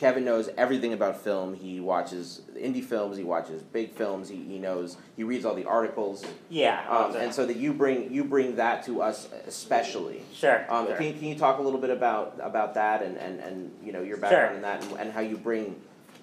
[0.00, 1.52] Kevin knows everything about film.
[1.52, 3.18] He watches indie films.
[3.18, 4.30] He watches big films.
[4.30, 4.96] He, he knows.
[5.14, 6.24] He reads all the articles.
[6.48, 6.82] Yeah.
[6.88, 10.22] Um, and so that you bring you bring that to us especially.
[10.32, 10.64] sure.
[10.72, 10.96] Um, sure.
[10.96, 14.00] can, can you talk a little bit about about that and, and, and you know
[14.00, 14.22] your Sure.
[14.22, 15.78] background in that and, and how you bring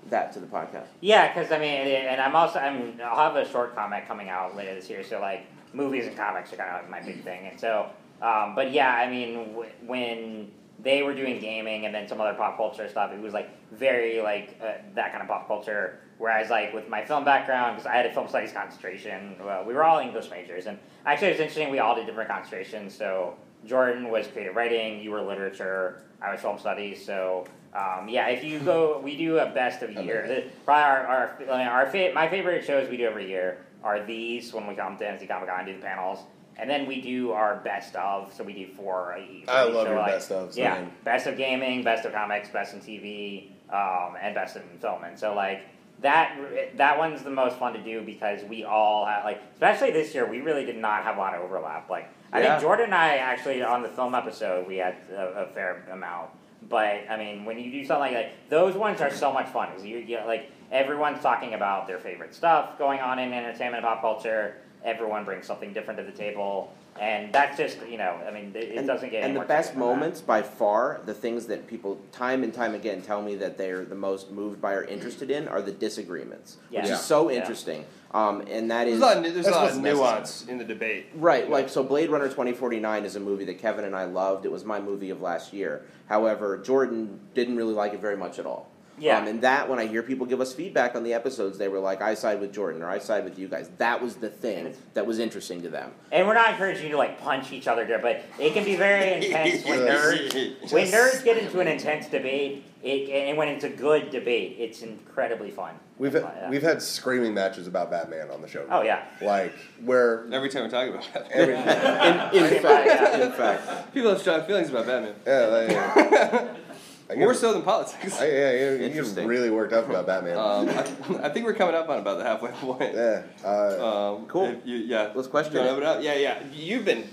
[0.10, 0.88] that to the podcast?
[1.02, 4.56] Yeah, because I mean, and I'm also I'm I'll have a short comic coming out
[4.56, 5.04] later this year.
[5.04, 7.90] So like movies and comics are kind of like my big thing, and so
[8.24, 12.34] um, but yeah, I mean w- when they were doing gaming and then some other
[12.34, 16.00] pop culture stuff, it was like very like uh, that kind of pop culture.
[16.18, 19.74] Whereas like with my film background, because I had a film studies concentration, well, we
[19.74, 21.70] were all English majors, and actually it's interesting.
[21.70, 22.96] We all did different concentrations.
[22.96, 23.36] So
[23.66, 27.04] Jordan was creative writing, you were literature, I was film studies.
[27.04, 30.46] So um, yeah, if you go, we do a best of year.
[30.66, 31.08] Probably our
[31.50, 34.98] our, our fa- my favorite shows we do every year are these when we come
[34.98, 36.20] to NC Comic Con and do the panels.
[36.60, 39.48] And then we do our best of, so we do four a each.
[39.48, 40.92] I So, love your like, best ofs, Yeah, man.
[41.04, 45.04] best of gaming, best of comics, best in TV, um, and best in film.
[45.04, 45.62] And so like
[46.02, 46.38] that
[46.78, 50.30] that one's the most fun to do because we all have like especially this year
[50.30, 51.90] we really did not have a lot of overlap.
[51.90, 52.50] Like I Yeah.
[52.58, 56.30] think Jordan and I actually on the film episode we had a, a fair amount.
[56.70, 59.70] But I mean, when you do something like that, those ones are so much fun.
[59.72, 63.84] 'cause you, you like everyone's talking about their favorite stuff going on in entertainment and
[63.86, 64.58] pop culture.
[64.88, 68.64] Everyone brings something different to the table, and that's just you know, I mean, it,
[68.64, 69.86] it and, doesn't get and any the more best exciting that.
[69.96, 73.84] moments by far the things that people time and time again tell me that they're
[73.84, 76.94] the most moved by or interested in are the disagreements which Yeah.
[76.94, 77.40] is so Yeah.
[77.40, 80.08] interesting um, and that There's is a lot of, there's a lot what's of necessary.
[80.10, 81.08] nuance in the debate.
[81.16, 84.46] Right, like so Blade Runner 2049 is a movie that Kevin and I loved.
[84.46, 85.84] It was my movie of last year.
[86.08, 88.70] However, Jordan didn't really like it very much at all.
[89.00, 89.20] Yeah.
[89.20, 91.80] Um, and that when I hear people give us feedback on the episodes, they were
[91.80, 93.70] like, I side with Jordan or I side with you guys.
[93.78, 95.92] That was the thing that was interesting to them.
[96.12, 98.76] And we're not encouraging you to like punch each other there, but it can be
[98.76, 102.64] very intense when nerds when nerds get into an intense debate.
[102.84, 105.74] It, and when it's a good debate, it's incredibly fun.
[105.98, 108.66] We've had, we've had screaming matches about Batman on the show.
[108.70, 109.06] Oh yeah.
[109.20, 109.52] like
[109.84, 111.56] where Every time we talk about it, every,
[112.38, 115.16] In, in fact, in fact, people have strong feelings about Batman.
[115.26, 116.67] yeah, like, I
[117.16, 118.20] get, More so than politics.
[118.20, 120.38] I, yeah, you, you get really worked up about Batman.
[120.38, 122.94] Um, I, I think we're coming up on about the halfway point.
[122.94, 124.56] yeah, uh, Um, Cool.
[124.66, 125.12] you, yeah.
[125.16, 125.76] Let's question You wanna it.
[125.76, 126.04] open up?
[126.04, 126.44] Yeah, yeah.
[126.54, 127.08] You've been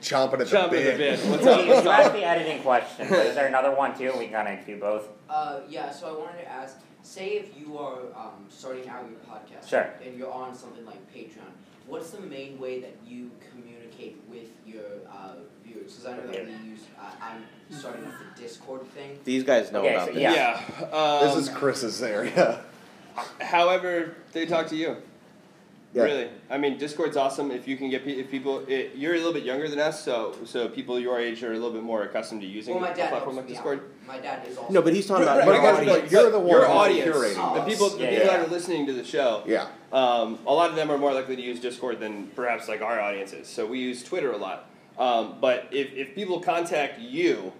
[0.00, 1.00] chomping at the chomping bit.
[1.00, 1.30] at the bit.
[1.30, 1.84] What's You, up?
[1.84, 4.12] you asked the editing question, but is there another one too?
[4.18, 5.08] We can kind of do both.
[5.28, 9.18] Uh, yeah, so I wanted to ask, say if you are um, starting out your
[9.20, 9.90] podcast Sure.
[10.04, 11.50] and you're on something like Patreon,
[11.86, 15.34] what's the main way that you communicate with your uh,
[15.74, 15.94] viewers?
[15.94, 17.44] Because I know that we use, uh, I'm
[17.76, 19.18] starting with the Discord thing.
[19.24, 20.22] these guys know Okay, about so this.
[20.22, 20.60] yeah.
[20.80, 20.86] Yeah.
[20.96, 22.64] Um, This is Chris's area.
[23.40, 24.96] However, they talk to you.
[25.92, 26.02] Yeah.
[26.02, 27.52] Really, I mean, Discord's awesome.
[27.52, 30.02] If you can get pe- if people, it, you're a little bit younger than us,
[30.02, 32.90] so so people your age are a little bit more accustomed to using Well, my
[32.90, 33.78] a dad platform helps like me Discord.
[33.78, 33.84] out.
[34.08, 34.72] My dad is also.
[34.72, 36.10] No, but he's talking about But- your but- but audience.
[36.10, 37.72] you're the one your who's audience, curating the this.
[37.74, 38.36] people, the Yeah, people yeah.
[38.38, 39.44] that are listening to the show.
[39.46, 42.82] Yeah, Um, a lot of them are more likely to use Discord than perhaps like
[42.82, 43.46] our audiences.
[43.46, 44.66] So we use Twitter a lot.
[44.98, 47.52] Um, but if, if people contact you,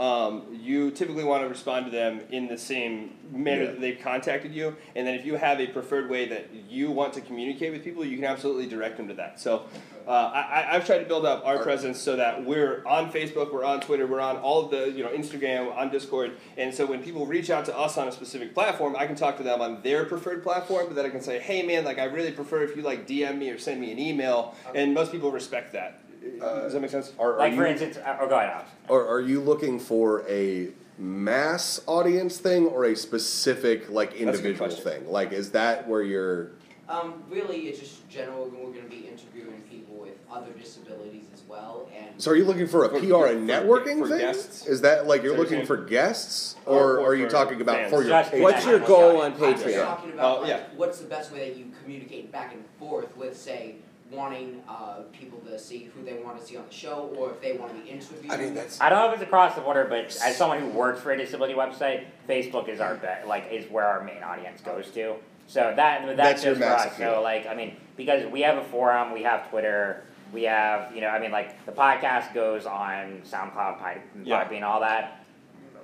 [0.00, 3.70] um, you typically want to respond to them in the same manner Yeah.
[3.70, 4.74] that they've contacted you.
[4.96, 8.04] And then if you have a preferred way that you want to communicate with people,
[8.04, 9.38] you can absolutely direct them to that.
[9.38, 9.64] So
[10.08, 13.64] uh, I, I've tried to build up our presence so that we're on Facebook, we're
[13.64, 16.32] on Twitter, we're on all of the you know Instagram, on Discord.
[16.56, 19.36] And so when people reach out to us on a specific platform, I can talk
[19.36, 22.04] to them on their preferred platform, but then I can say, hey man, like I
[22.04, 24.56] really prefer if you like DM me or send me an email.
[24.74, 26.00] And most people respect that.
[26.40, 27.12] Does that make sense?
[27.18, 28.70] Are, are Like for you, instance, uh, oh, go ahead, Alex.
[28.90, 34.24] are, are you looking for a mass audience thing or a specific like That's a
[34.24, 34.84] good individual question.
[34.84, 35.10] thing?
[35.10, 36.50] Like, is that where you're?
[36.88, 38.44] Um, really, it's just general.
[38.50, 42.44] We're going to be interviewing people with other disabilities as well, and So, are you
[42.44, 44.18] looking for a For- PR and networking for thing?
[44.18, 44.66] guests?
[44.66, 47.28] Is that like you're Is that what looking for guests, Or- or, or are you
[47.28, 47.90] talking about fans?
[47.90, 48.10] for your?
[48.10, 49.84] Just What's your goal on I'm just Patreon?
[49.84, 50.60] talking about Oh, like, yeah.
[50.76, 53.76] what's the best way that you communicate back and forth with, say,
[54.12, 57.40] wanting uh, people to see who they want to see on the show, or if
[57.40, 58.30] they want to be interviewed.
[58.30, 60.68] I mean, that's I don't know if it's across the border, but as someone who
[60.68, 64.60] works for a disability website, Facebook is our bet, like is where our main audience
[64.60, 65.16] goes to.
[65.46, 66.86] So that that's, That's just for us.
[66.94, 67.14] appeal.
[67.14, 71.00] So like I mean, because we have a forum, we have Twitter, we have you
[71.00, 74.66] know I mean like the podcast goes on SoundCloud, Pi- Yeah.
[74.66, 75.21] All that.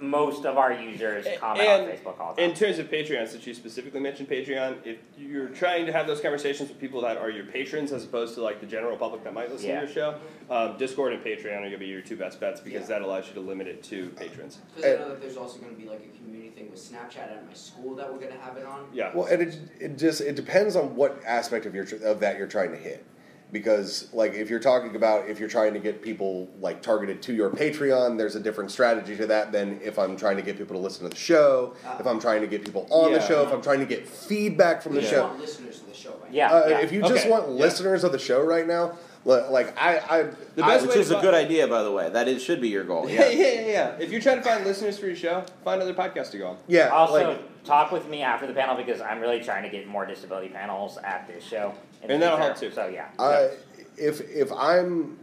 [0.00, 2.50] Most of our users A- comment and on Facebook all the time.
[2.50, 6.20] In terms of Patreon, since you specifically mentioned Patreon, if you're trying to have those
[6.20, 9.34] conversations with people that are your patrons as opposed to like the general public that
[9.34, 9.80] might listen Yeah.
[9.80, 10.14] to your show,
[10.50, 12.98] um, Discord and Patreon are going to be your two best bets because Yeah.
[12.98, 14.58] that allows you to limit it to patrons.
[14.76, 17.18] Because I know that there's also going to be like a community thing with Snapchat
[17.30, 18.87] at my school that we're going to have it on.
[18.92, 19.11] Yeah.
[19.14, 22.46] Well, and it, it just it depends on what aspect of your of that you're
[22.46, 23.04] trying to hit.
[23.50, 27.32] Because like if you're talking about if you're trying to get people like targeted to
[27.32, 30.76] your Patreon, there's a different strategy to that than if I'm trying to get people
[30.76, 31.74] to listen to the show.
[31.98, 34.82] if I'm trying to get people on the show, if I'm trying to get feedback
[34.82, 35.28] from the show.
[35.28, 36.78] want listeners to the show right yeah, Uh, yeah.
[36.80, 37.30] If you just Okay.
[37.30, 37.54] want Yeah.
[37.54, 40.22] listeners of the show right now, li- like I, I,
[40.54, 42.11] The I- best Which way is a good idea, by the way.
[42.11, 43.08] That is should be your goal.
[43.08, 43.28] Yeah, Yeah.
[43.30, 43.96] yeah, yeah, yeah.
[43.98, 46.56] If you're trying to find listeners for your show, find other podcasts to go on.
[46.66, 49.87] yeah, Also, like talk with me after the panel because I'm really trying to get
[49.87, 51.72] more disability panels at this show.
[52.02, 52.48] In the And that'll future.
[52.48, 52.70] help too.
[52.72, 53.08] So yeah.
[53.18, 53.50] I,
[53.96, 55.18] if if I'm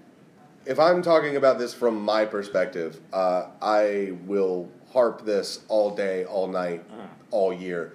[0.65, 6.25] if I'm talking about this from my perspective, uh, I will harp this all day,
[6.25, 6.83] all night,
[7.31, 7.93] all year.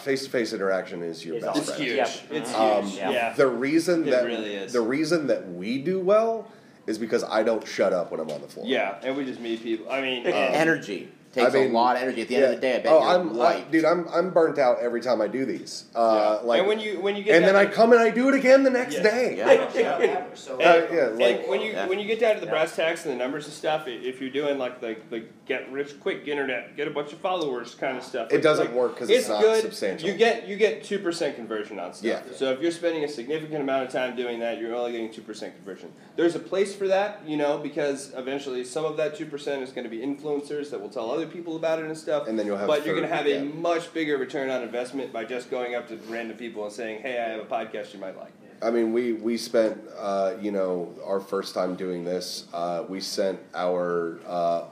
[0.00, 1.82] Face to face interaction is your Is best It's friend.
[1.82, 1.96] huge.
[1.96, 2.08] Yep.
[2.30, 2.98] It's Um, huge.
[2.98, 3.10] Yeah.
[3.10, 3.32] yeah.
[3.32, 4.72] The reason It that really is.
[4.72, 6.48] the reason that we do well
[6.86, 8.64] is because I don't shut up when I'm on the floor.
[8.64, 9.90] Yeah, and we just meet people.
[9.90, 12.22] I mean, um, energy takes I mean, a lot of energy.
[12.22, 13.84] At the end of the day, I bet oh, you're I'm I, dude.
[13.84, 15.84] I'm I'm burnt out every time I do these.
[15.94, 16.46] Uh, yeah.
[16.46, 18.28] Like, and when you when you get and then down I come and I do
[18.28, 19.02] it again the next Yeah.
[19.02, 19.34] day.
[19.38, 19.48] Yeah.
[19.48, 21.86] I don't show up ever, so Uh, And, yeah, and like- when you Yeah.
[21.86, 22.52] when you get down to the Yeah.
[22.52, 26.00] brass tacks and the numbers and stuff, if you're doing like the, the get rich
[26.00, 29.08] quick internet, get a bunch of followers kind of stuff, It doesn't like, work 'cause
[29.10, 29.62] it's not good.
[29.62, 30.08] substantial.
[30.08, 32.04] You get you get two percent conversion on stuff.
[32.04, 32.36] Yeah.
[32.36, 35.22] So if you're spending a significant amount of time doing that, you're only getting two
[35.22, 35.92] percent conversion.
[36.16, 39.70] There's a place for that, you know, because eventually some of that two percent is
[39.70, 42.28] going to be influencers that will tell other people about it and stuff.
[42.28, 45.12] And then you'll have But you're going to have a much bigger return on investment
[45.12, 48.00] by just going up to random people and saying, "Hey, I have a podcast you
[48.00, 52.46] might like." I mean, we we spent uh, you know our first time doing this.
[52.52, 54.64] Uh, we sent our uh,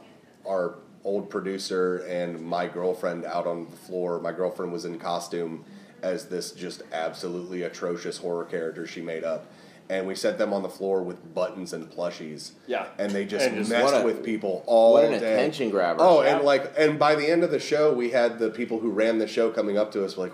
[0.49, 4.21] our old producer and my girlfriend out on the floor.
[4.21, 5.65] My girlfriend was in costume
[6.03, 9.47] as this just absolutely atrocious horror character she made up.
[9.91, 12.53] And we set them on the floor with buttons and plushies.
[12.67, 12.87] Yeah.
[12.99, 15.35] And they just, And just- messed a- with people all what an day.
[15.35, 15.99] attention grabber.
[16.03, 16.37] Oh, Yeah.
[16.37, 19.19] and like, and by the end of the show, we had the people who ran
[19.19, 20.33] the show coming up to us like,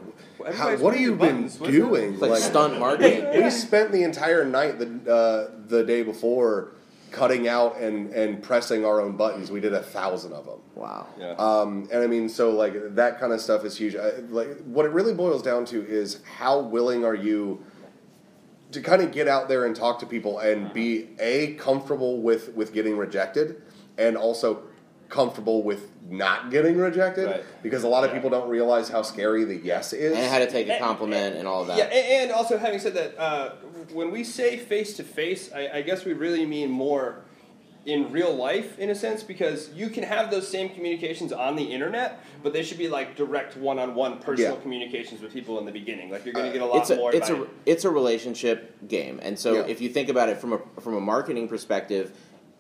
[0.55, 1.57] How, "What have you been buttons.
[1.57, 3.27] Doing?" It's like stunt marketing.
[3.45, 6.69] we spent the entire night the uh, the day before
[7.11, 9.51] cutting out and and pressing our own buttons.
[9.51, 10.61] We did a thousand of them.
[10.77, 11.09] Wow.
[11.19, 11.33] Yeah.
[11.37, 13.97] Um, and I mean, so like that kind of stuff is huge.
[13.97, 17.61] I, like what it really boils down to is how willing are you
[18.73, 22.55] to kind of get out there and talk to people and be a comfortable with
[22.55, 23.63] with getting rejected,
[23.99, 24.63] and also
[25.09, 27.43] comfortable with not getting rejected Right.
[27.65, 28.15] because a lot of Yeah.
[28.17, 30.17] people don't realize how scary the yes is.
[30.17, 31.79] And how to take a compliment and all of that.
[31.79, 33.51] Yeah, and also having said that, uh,
[33.93, 37.17] when we say face to face, I I guess we really mean more
[37.87, 41.63] in real life in a sense because you can have those same communications on the
[41.65, 44.61] internet, but they should be like direct one-on-one personal Yeah.
[44.61, 46.11] communications with people in the beginning.
[46.11, 47.15] Like you're going to uh, get a lot it's a more.
[47.15, 49.67] it's a it's a relationship game, and so Yeah.
[49.67, 52.13] if you think about it from a from a marketing perspective,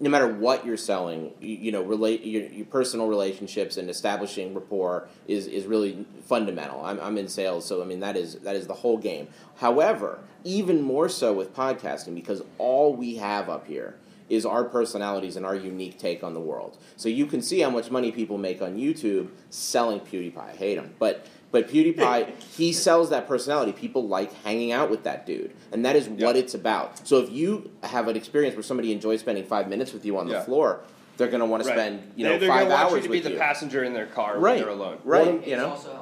[0.03, 4.55] no matter what you're selling, you, you know, relate your, your personal relationships and establishing
[4.55, 6.83] rapport is is really fundamental.
[6.83, 9.29] I'm, I'm in sales, so I mean that is that is the whole game.
[9.57, 13.97] However, even more so with podcasting because all we have up here
[14.31, 16.79] is our personalities and our unique take on the world.
[16.97, 20.39] So you can see how much money people make on YouTube selling PewDiePie.
[20.39, 23.73] I hate him, but but PewDiePie he sells that personality.
[23.73, 26.43] People like hanging out with that dude, and that is what Yeah.
[26.43, 27.07] it's about.
[27.07, 30.29] So if you have an experience where somebody enjoys spending five minutes with you on
[30.29, 30.81] the floor.
[31.17, 31.77] they're going to want to Right.
[31.77, 33.85] spend you know They- they're five gonna want hours you to be with the passenger
[33.85, 34.59] in their car when Right.
[34.61, 34.97] they're alone.
[35.05, 36.01] Right, One- you it's know.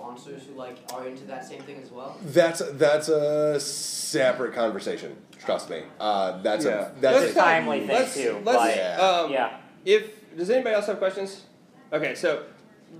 [0.00, 2.16] Sponsors who like are into that same thing as well.
[2.26, 5.16] That's that's a separate conversation.
[5.38, 5.82] Trust me.
[5.98, 6.70] Uh, that's Yeah.
[6.70, 8.40] a It's that's a a, timely thing let's, too.
[8.44, 9.00] Let's, but Yeah.
[9.00, 9.56] um, yeah.
[9.84, 11.42] If does anybody else have questions?
[11.92, 12.42] Okay, so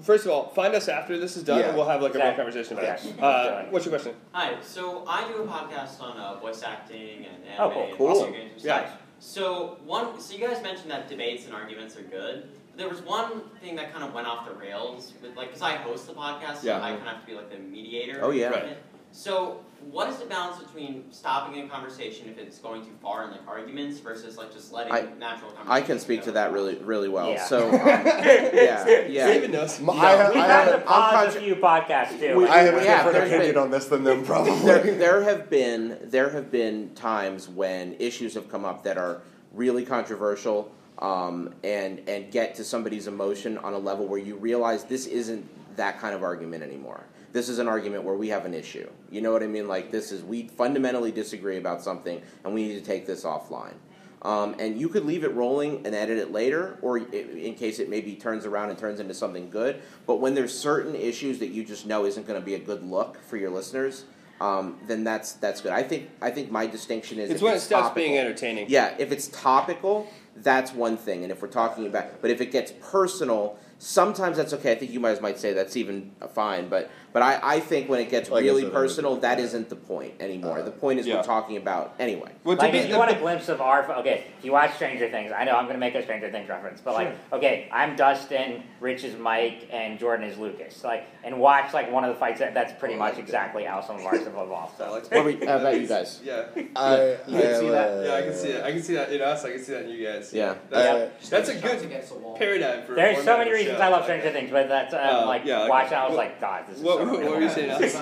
[0.03, 1.67] first of all, find us after this is done, Yeah.
[1.69, 3.05] and we'll have like a real conversation about Yes.
[3.07, 3.23] it.
[3.23, 4.15] Uh, what's your question?
[4.33, 7.83] Hi, so I do a podcast on uh, voice acting and anime Oh, cool.
[7.85, 8.15] and Cool.
[8.25, 8.79] video games and Yeah.
[8.87, 8.99] stuff.
[9.19, 12.49] So one, so you guys mentioned that debates and arguments are good.
[12.77, 15.63] But there was one thing that kind of went off the rails, with, like because
[15.63, 16.77] I host the podcast, so Yeah.
[16.83, 18.21] I kind of have to be like the mediator.
[18.23, 18.49] Oh, yeah.
[18.51, 18.83] of it.
[19.13, 19.61] So
[19.91, 23.41] what is the balance between stopping a conversation if it's going too far in like
[23.49, 25.71] arguments versus like just letting I- natural conversation?
[25.73, 27.31] I can speak to that really really well.
[27.31, 27.45] Yeah.
[27.47, 29.27] So um, yeah, yeah.
[29.31, 29.81] Steven knows.
[29.81, 32.19] My- No, I, have- We've I had have, to a- pause conscious- a few podcasts
[32.21, 32.37] too.
[32.37, 34.59] We- I have a Yeah, different opinion been- on this than them probably.
[34.67, 39.23] there, there have been there have been times when issues have come up that are
[39.53, 44.85] really controversial um, and and get to somebody's emotion on a level where you realize
[44.85, 47.05] this isn't that kind of argument anymore.
[47.33, 48.89] This is an argument where we have an issue.
[49.11, 49.69] You know what I mean?
[49.69, 53.75] Like this is we fundamentally disagree about something, and we need to take this offline.
[54.23, 57.89] Um, and you could leave it rolling and edit it later, or in case it
[57.91, 59.83] maybe turns around and turns into something good.
[60.07, 62.83] But when there's certain issues that you just know isn't going to be a good
[62.83, 64.05] look for your listeners,
[64.41, 65.73] um, then that's that's good.
[65.73, 68.03] I think I think my distinction is It's when it stops topical.
[68.03, 68.67] being entertaining.
[68.69, 70.09] Yeah, if it's topical,
[70.43, 71.23] that's one thing.
[71.23, 74.73] And if we're talking about, but if it gets personal, sometimes that's okay.
[74.73, 76.69] I think you guys might say that's even fine.
[76.69, 79.75] But but I, I think when it gets Like really personal, would- that isn't the
[79.77, 80.61] point anymore.
[80.61, 81.17] the point is Yeah.
[81.17, 82.31] we're talking about anyway.
[82.45, 84.53] Well, to like be- if you the- want a glimpse of our okay, if you
[84.53, 87.71] watch Stranger Things, I know I'm gonna make a Stranger Things reference, but like okay,
[87.73, 90.85] I'm Dustin, Rich is Mike, and Jordan is Lucas.
[90.85, 93.97] Like and watch like one of the fights that, that's pretty much exactly how some
[93.97, 94.77] of ours have evolved.
[94.77, 96.21] So What were, how about you guys?
[96.27, 96.45] Yeah.
[96.77, 98.05] I, You can see that?
[98.07, 98.63] Yeah, I can see it.
[98.63, 99.43] I can see that in us.
[99.43, 100.35] I can see that in you guys.
[100.35, 100.55] Yeah.
[100.69, 102.37] That's, that's a Shots good against the wall.
[102.37, 102.95] paradigm for.
[102.95, 103.81] there's so many reasons.
[103.81, 105.71] I love Stranger Things, but that's um, Uh, like yeah, okay.
[105.71, 106.83] watching, I was like, God, this is
[107.13, 107.31] What, so what real.
[107.33, 107.97] were you saying, Alex?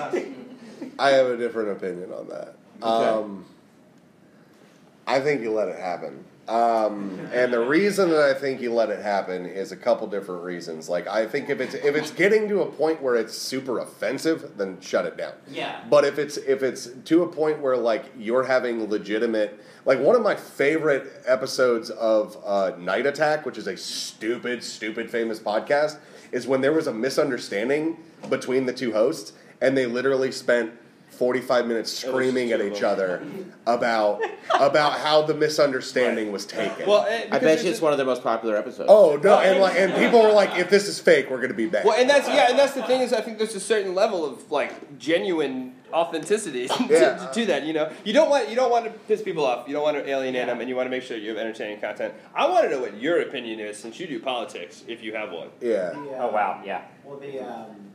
[0.99, 2.55] I have a different opinion on that.
[2.81, 3.45] Um,
[5.07, 6.23] I think you let it happen.
[6.47, 10.43] Um, and the reason that I think you let it happen is a couple different
[10.43, 10.87] reasons.
[10.87, 14.51] Like I think if it's if it's getting to a point where it's super offensive,
[14.55, 15.33] then shut it down.
[15.49, 15.81] Yeah.
[15.89, 20.15] But if it's if it's to a point where like you're having legitimate like one
[20.15, 25.99] of my favorite episodes of uh, Night Attack, which is a stupid, stupid famous podcast,
[26.31, 27.97] is when there was a misunderstanding
[28.29, 30.71] between the two hosts, and they literally spent
[31.15, 33.25] 45 minutes screaming at each other
[33.65, 34.21] about
[34.59, 36.87] about how the misunderstanding was taken.
[36.87, 38.87] Well, eh, I bet you it's one of their most popular episodes.
[38.91, 41.67] oh no, and like and people were like, if this is fake, we're gonna be
[41.67, 41.85] bad.
[41.85, 44.25] Well, and that's yeah, and that's the thing is, I think there's a certain level
[44.25, 47.27] of like genuine authenticity to, Yeah.
[47.33, 47.63] to that.
[47.63, 49.67] You know, you don't want you don't want to piss people off.
[49.67, 51.79] You don't want to alienate them, and you want to make sure you have entertaining
[51.79, 52.13] content.
[52.33, 55.31] I want to know what your opinion is, since you do politics, if you have
[55.31, 55.49] one.
[55.61, 55.91] yeah.
[55.91, 56.81] The, uh, Oh wow, yeah.
[57.03, 57.67] Well, the, um,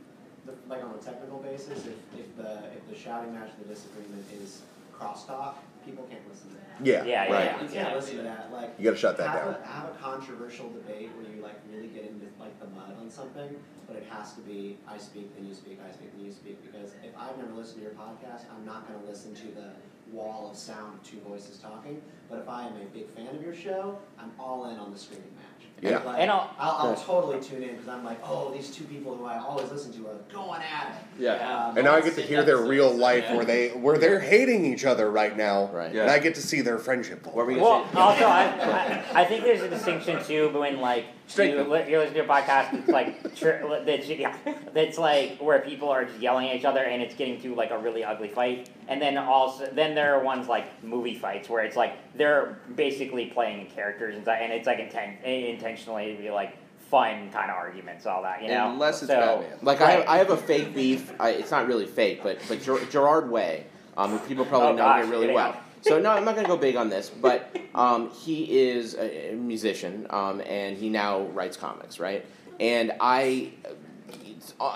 [0.67, 4.61] like on a technical basis, if, if the if the shouting match, the disagreement is
[4.97, 6.85] crosstalk, people can't listen to that.
[6.85, 7.03] Yeah.
[7.03, 7.45] Yeah, yeah, right.
[7.45, 7.61] yeah.
[7.61, 8.51] You can't listen to that.
[8.51, 9.61] Like You gotta shut that have down.
[9.61, 13.09] A, have a controversial debate where you like really get into like the mud on
[13.09, 13.55] something,
[13.87, 16.61] but it has to be I speak, then you speak, I speak, then you speak.
[16.63, 19.69] Because if I've never listened to your podcast, I'm not going to listen to the
[20.11, 22.01] wall of sound of two voices talking.
[22.29, 24.97] But if I am a big fan of your show, I'm all in on the
[24.97, 25.50] screaming match.
[25.81, 25.97] Yeah.
[26.03, 29.15] Like, And I'll- I'll, I'll totally tune in because I'm like, oh, these two people
[29.15, 31.27] who I always listen to are going at it.
[31.41, 34.63] Um, And now I get to hear their real life where they where they're hating
[34.65, 35.91] each other right now, Right.
[35.95, 37.25] and I get to see their friendship.
[37.25, 41.05] What were you Well, also, I, I, I think there's a distinction too between like
[41.27, 44.35] Straight you, li- you're listening to a podcast that's like tr- that's, yeah,
[44.73, 47.71] that's like where people are just yelling at each other and it's getting to like
[47.71, 51.63] a really ugly fight, and then also then there are ones like movie fights where
[51.63, 56.57] it's like they're basically playing characters and, and it's like inten- intentionally to be like
[56.89, 58.69] fun kind of arguments, all that you know.
[58.71, 59.59] Unless it's so, Batman.
[59.61, 61.13] Like I have, I have a fake beef.
[61.19, 63.65] I, it's not really fake, but but Ger- Gerard Way,
[63.95, 65.55] um, who people probably Oh, know gosh, here really here we well.
[65.81, 69.33] So no, I'm not going to go big on this, but um, he is a,
[69.35, 72.25] musician, um, and he now writes comics, right?
[72.59, 73.51] And I,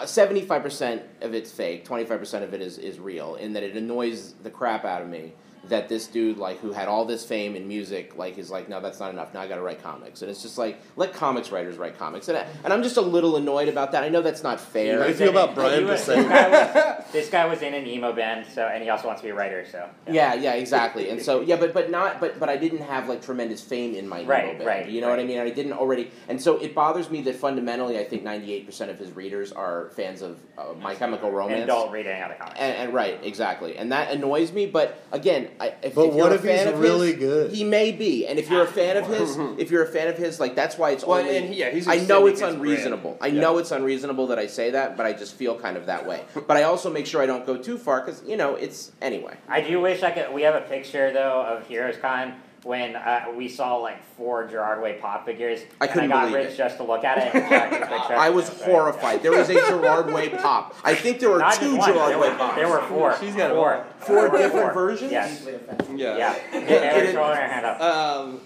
[0.05, 3.75] seventy-five percent of it's fake, twenty-five percent of it is is real, in that it
[3.75, 5.33] annoys the crap out of me
[5.69, 8.79] that this dude like who had all this fame in music like is like no
[8.81, 11.51] that's not enough now I got to write comics and it's just like let comics
[11.51, 14.21] writers write comics and I, and I'm just a little annoyed about that I know
[14.21, 16.15] that's not fair How do you feel about Brian He was- Posehn?
[16.15, 16.49] This guy,
[16.97, 19.31] was, this guy was in an emo band, so and he also wants to be
[19.31, 19.65] a writer.
[19.71, 21.09] So Yeah, yeah, exactly.
[21.09, 24.07] And so yeah, but but not but but I didn't have like tremendous fame in
[24.07, 24.65] my emo Right, band.
[24.67, 25.27] right, You know what I right.
[25.27, 25.39] mean?
[25.39, 28.91] I didn't already, and so it bothers me that fundamentally, I think ninety eight percent
[28.91, 31.59] of his readers are fans of uh, My Chemical Romance.
[31.59, 32.59] and don't read any other comics.
[32.59, 34.65] And, and right, exactly, and that annoys me.
[34.65, 37.51] But again, I, if, But if what if he's really his, good?
[37.51, 40.17] He may be, and if you're a fan of his, if you're a fan of
[40.17, 41.37] his, like that's why it's Well, only.
[41.37, 43.17] and he- yeah, he's I know it's his unreasonable.
[43.21, 43.41] I brand.
[43.41, 46.23] know it's unreasonable that I say that, but I just feel kind of that way.
[46.47, 49.37] But I also make sure I don't go too far because you know it's anyway.
[49.47, 50.33] I do wish I could.
[50.33, 52.33] We have a picture though of Heroes Con
[52.65, 55.59] when uh, we saw like four Gerard Way pop figures.
[55.79, 56.57] I couldn't I got believe Rich it.
[56.57, 57.35] just to look at it.
[57.35, 58.15] And check the picture.
[58.15, 58.61] I was Right.
[58.61, 59.21] horrified.
[59.21, 60.75] There was a Gerard Way pop.
[60.83, 61.93] I think there were Not two one.
[61.93, 62.55] Gerard Way were, pops.
[62.55, 63.15] There were four.
[63.19, 63.85] She's got four.
[63.99, 64.73] Four There different four.
[64.73, 65.11] versions?
[65.11, 65.37] Yes.
[65.37, 65.95] Deeply offensive.
[65.99, 66.17] Yeah.
[66.17, 66.33] Yeah.
[66.57, 67.79] It- Eric's it- rolling hand up.
[67.81, 68.41] Um,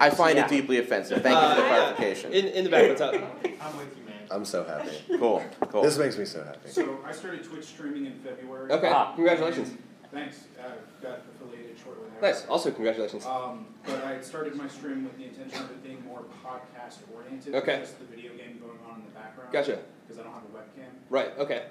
[0.00, 0.44] I find Yeah.
[0.44, 1.22] it deeply offensive.
[1.22, 2.32] Thank you for the uh, clarification.
[2.32, 3.14] In, in the back, what's up?
[3.44, 4.14] I'm with you, man.
[4.30, 4.90] I'm so happy.
[5.18, 5.42] Cool.
[5.70, 5.82] Cool.
[5.82, 6.68] This makes me so happy.
[6.70, 8.70] So I started Twitch streaming in February.
[8.70, 9.12] Okay, Ah.
[9.14, 9.74] congratulations.
[10.12, 10.44] Thanks.
[10.58, 10.62] I
[11.02, 11.35] got affiliated
[11.86, 12.20] shortly Nice.
[12.20, 12.50] thereafter.
[12.50, 13.24] Also, congratulations.
[13.26, 17.54] Um, but I started my stream with the intention of it being more podcast oriented.
[17.54, 17.78] Okay.
[17.80, 19.52] Just the video game going on in the background.
[19.52, 19.78] Gotcha.
[20.06, 20.90] Because I don't have a webcam.
[21.10, 21.32] Right.
[21.38, 21.64] Okay.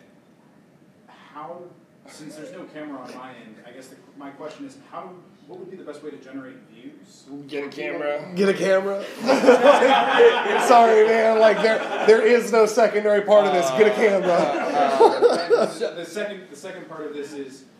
[1.07, 1.61] How,
[2.07, 5.11] since there's no camera on my end, I guess the, my question is how,
[5.47, 7.25] what would be the best way to generate views?
[7.47, 8.25] Get a camera.
[8.35, 9.03] Get a camera.
[10.67, 11.39] Sorry, man.
[11.39, 13.69] Like there, there is no secondary part of this.
[13.71, 14.31] Get a camera.
[14.31, 17.74] And the second, the second part of this is, wh-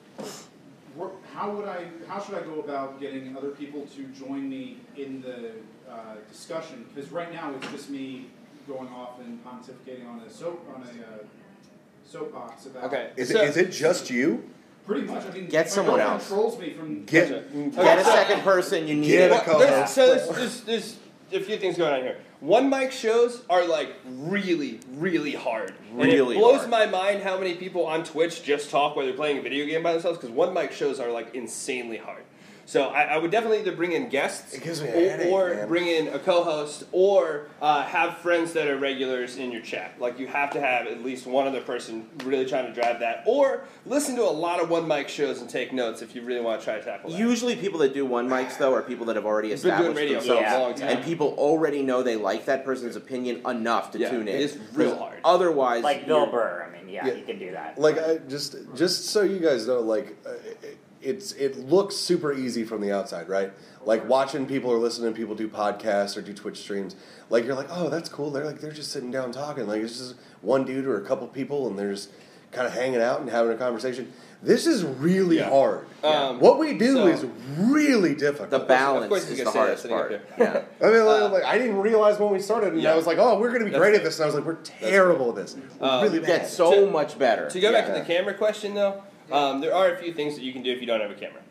[1.35, 5.21] how would I, how should I go about getting other people to join me in
[5.21, 5.51] the
[5.91, 6.85] uh, discussion?
[6.93, 8.27] Because right now it's just me
[8.67, 11.17] going off and pontificating on a soap on a uh,
[12.05, 12.85] soapbox about.
[12.85, 13.11] Okay.
[13.17, 14.49] Is So- it, is it just you?
[14.87, 15.25] Pretty much.
[15.25, 16.27] I mean, Get someone else.
[16.27, 17.05] Trolls me from.
[17.05, 17.27] Get
[17.73, 18.87] Get a second person.
[18.87, 19.35] You need Get it.
[19.35, 19.59] a co-host.
[19.67, 22.17] there's- so there's, there's, there's a few things going on here.
[22.45, 25.73] One mic shows are like really, really hard.
[25.91, 26.69] Really and it blows hard.
[26.69, 29.81] my mind how many people on Twitch just talk while they're playing a video game
[29.81, 32.23] by themselves because one mic shows are like insanely hard.
[32.67, 35.67] So I, I would definitely either bring in guests It gives me or, headache, or
[35.67, 39.93] bring in a co-host or uh, have friends that are regulars in your chat.
[39.99, 43.23] Like you have to have at least one other person really trying to drive that,
[43.27, 46.41] or listen to a lot of one mic shows and take notes if you really
[46.41, 47.19] want to try to tackle that.
[47.19, 49.97] Usually, people that do one mics though are people that have already Been doing established
[49.97, 50.87] radio for themselves, a long time.
[50.97, 54.41] and people already know they like that person's opinion enough to Yeah, tune in.
[54.41, 55.19] It's real hard.
[55.23, 56.67] Otherwise, Like Bill Burr.
[56.67, 57.13] I mean, yeah, Yeah.
[57.13, 57.77] you can do that.
[57.77, 60.31] like I just just so you guys know like uh,
[60.63, 63.51] it- it's it looks super easy from the outside right
[63.85, 66.95] like watching people or listening to people do podcasts or do twitch streams
[67.29, 69.97] like you're like oh that's cool they're like they're just sitting down talking like it's
[69.99, 72.09] just one dude or a couple people and they're just
[72.51, 75.49] kind of hanging out and having a conversation this is really Yeah.
[75.49, 77.25] hard Um, what we do so- is
[77.57, 80.21] really difficult the balance of course is the gonna say that hardest part.
[80.37, 80.61] Yeah.
[80.81, 82.93] I mean, like, Uh, like, I didn't realize when we started, and Yeah.
[82.93, 83.99] I was like, "Oh, we're going to be That's great fair.
[84.01, 85.55] at this." And I was like, "We're terrible at this.
[85.79, 87.49] We're Um, really bad." get so To- much better.
[87.49, 89.01] To go back to the camera question, though,
[89.31, 91.15] um, there are a few things that you can do if you don't have a
[91.15, 91.41] camera.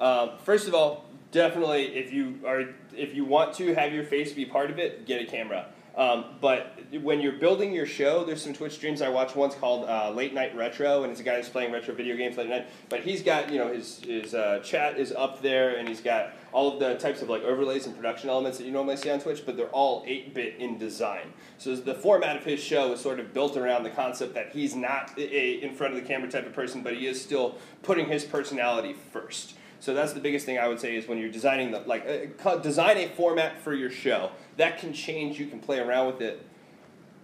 [0.00, 2.64] Um, first of all, definitely if you are
[2.96, 5.66] if you want to have your face be part of it, get a camera.
[5.96, 9.36] Um, but when you're building your show, there's some Twitch streams I watched.
[9.36, 12.36] One's called uh, Late Night Retro, and it's a guy who's playing retro video games
[12.36, 12.66] late night.
[12.88, 16.32] But he's got you know his his uh, chat is up there, and he's got
[16.52, 19.20] all of the types of like overlays and production elements that you normally see on
[19.20, 19.46] Twitch.
[19.46, 21.32] But they're all 8-bit in design.
[21.58, 24.74] So the format of his show is sort of built around the concept that he's
[24.74, 28.06] not a in front of the camera type of person, but he is still putting
[28.06, 29.54] his personality first.
[29.78, 32.56] So that's the biggest thing I would say is when you're designing the like uh,
[32.56, 35.38] design a format for your show that can change.
[35.38, 36.44] You can play around with it.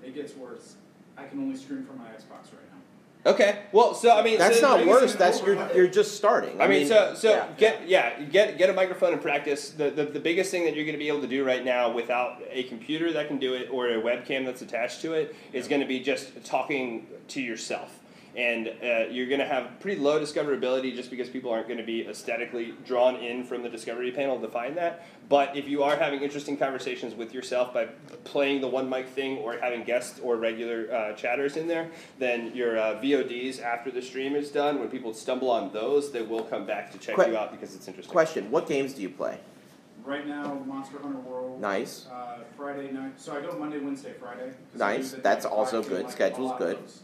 [0.03, 0.77] It gets worse.
[1.17, 3.31] I can only stream from my Xbox right now.
[3.33, 3.59] Okay.
[3.73, 5.15] Well, so I mean, That's so not the worse.
[5.15, 6.61] That's oh, you're you're just starting.
[6.61, 7.49] I mean, so so yeah.
[7.59, 9.71] get yeah get get a microphone and practice.
[9.71, 11.93] The, the the biggest thing that you're going to be able to do right now
[11.93, 15.69] without a computer that can do it or a webcam that's attached to it is
[15.69, 18.00] going to be just talking to yourself.
[18.37, 21.85] And uh, you're going to have pretty low discoverability just because people aren't going to
[21.85, 25.05] be aesthetically drawn in from the discovery panel to find that.
[25.29, 27.87] But if you are having interesting conversations with yourself by
[28.25, 32.55] playing the one mic thing or having guests or regular uh, chatters in there, then
[32.55, 36.43] your uh, VODs after the stream is done, when people stumble on those, they will
[36.45, 38.13] come back to check Que- you out because it's interesting.
[38.13, 39.39] question: What games do you play?
[40.05, 41.61] Right now, Monster Hunter World.
[41.61, 42.07] Nice.
[42.11, 43.21] Uh, Friday night.
[43.21, 44.53] So I go Monday, Wednesday, Friday.
[44.75, 45.13] Nice.
[45.13, 46.05] That's also good.
[46.05, 46.79] like, Schedule's good.
[46.79, 47.03] hours.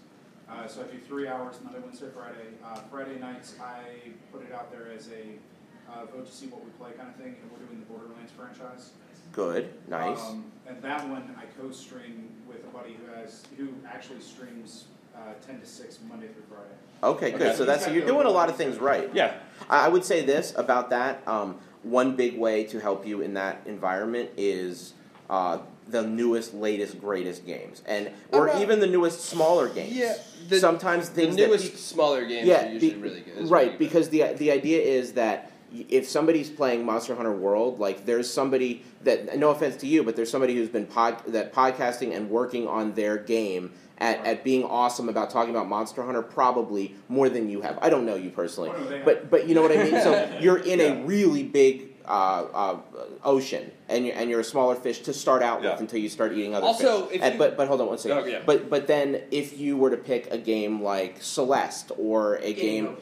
[0.50, 2.54] Uh, so I do three hours Monday, Wednesday, Friday.
[2.64, 6.64] Uh, Friday nights, I put it out there as a uh, vote to see what
[6.64, 8.90] we play kind of thing, and we're doing the Borderlands franchise.
[9.32, 9.70] Good.
[9.88, 10.20] Nice.
[10.20, 15.18] Um, and that one I co-stream with a buddy who has who actually streams uh,
[15.46, 16.74] ten to six Monday through Friday.
[17.02, 17.48] Okay, good.
[17.48, 17.56] Okay.
[17.56, 19.10] So that's so you're doing a lot of things right.
[19.12, 19.34] Yeah.
[19.68, 21.26] I I would say this about that.
[21.26, 24.94] Um, one big way to help you in that environment is
[25.30, 25.58] uh,
[25.88, 29.92] the newest, latest, greatest games, and or not- even the newest, smaller games.
[29.92, 30.14] Yeah,
[30.48, 33.48] the- Sometimes The things that newest, peop- smaller games yeah, are usually be- really good.
[33.50, 33.78] Right?
[33.78, 35.50] Because the the idea is that
[35.88, 40.16] if somebody's playing Monster Hunter World, like there's somebody that no offense to you, but
[40.16, 44.62] there's somebody who's been pod, that podcasting and working on their game at, at being
[44.64, 47.78] awesome about talking about Monster Hunter probably more than you have.
[47.82, 49.04] I don't know you personally, no, they have.
[49.04, 50.00] but but you know what I mean.
[50.02, 50.86] So you're in Yeah.
[50.86, 52.78] a really big uh, uh,
[53.24, 55.72] ocean, and you're, and you're a smaller fish to start out Yeah.
[55.72, 57.16] with until you start eating other Also, fish.
[57.16, 58.18] if And- you- but but hold on one second.
[58.18, 58.40] Oh, yeah.
[58.46, 62.96] But but then if you were to pick a game like Celeste or a game.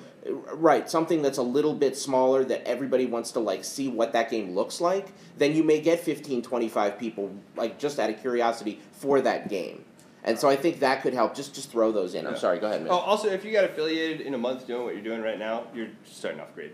[0.55, 4.31] Right, something that's a little bit smaller that everybody wants to like see what that
[4.31, 8.81] game looks like, then you may get 15, 25 people like just out of curiosity
[8.93, 9.85] for that game.
[10.23, 11.35] And so I think that could help.
[11.35, 12.27] Just just throw those in.
[12.27, 12.39] I'm Yeah.
[12.39, 12.91] sorry, go ahead, man.
[12.91, 15.65] Oh, also, if you got affiliated in a month doing what you're doing right now,
[15.75, 16.73] you're starting off great.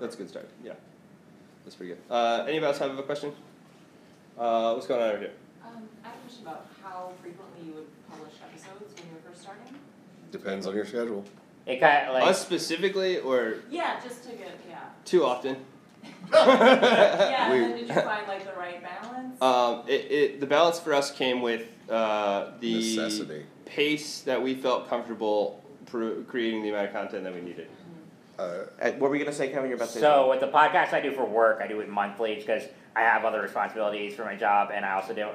[0.00, 0.48] That's a good start.
[0.64, 0.72] Yeah,
[1.64, 2.02] that's pretty good.
[2.10, 3.32] Uh, anybody else have a question?
[4.38, 5.30] Uh, what's going on over here?
[5.64, 9.30] Um, I have a question about how frequently you would publish episodes when you were
[9.30, 9.74] first starting.
[10.30, 11.24] Depends on your schedule.
[11.66, 14.80] It kind of like Us specifically, or Yeah, just to get yeah.
[15.04, 15.56] too often?
[16.32, 19.40] Yeah, We- and then did you find like the right balance?
[19.40, 23.44] Um, it, it, the balance for us came with uh, the Necessity.
[23.66, 27.68] pace that we felt comfortable pr- creating the amount of content that we needed.
[28.42, 29.68] Uh, what were we gonna say, Kevin?
[29.68, 31.88] You're about to say So with the podcast I do for work, I do it
[31.88, 32.62] monthly because
[32.94, 35.28] I have other responsibilities for my job, and I also do.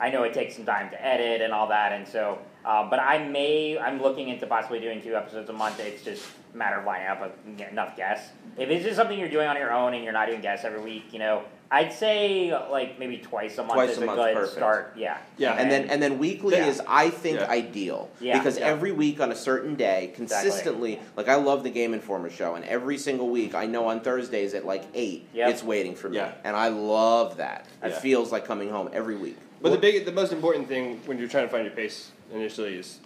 [0.00, 2.38] I know it takes some time to edit and all that, and so.
[2.68, 3.78] Um, but I may.
[3.78, 5.80] I'm looking into possibly doing two episodes a month.
[5.80, 7.22] It's just a matter of lining up
[7.58, 8.28] a- enough guests.
[8.58, 10.82] If it's just something you're doing on your own and you're not doing guests every
[10.82, 14.18] week, you know, I'd say like maybe twice a month Twice is a a, month,
[14.18, 14.56] good perfect.
[14.56, 14.92] start.
[14.98, 15.16] Yeah.
[15.38, 15.52] Yeah.
[15.54, 16.66] And then and then weekly Yeah.
[16.66, 17.48] is I think Yeah.
[17.50, 18.36] ideal Yeah.
[18.36, 18.66] because Yeah.
[18.66, 22.66] every week on a certain day, consistently, like I love the Game Informer show, and
[22.66, 25.48] every single week I know on Thursdays at like eight, Yep.
[25.50, 26.32] it's waiting for me, Yeah.
[26.44, 27.64] and I love that.
[27.82, 29.36] It feels like coming home every week.
[29.62, 32.74] But the big, the most important thing when you're trying to find your pace initially
[32.74, 33.00] is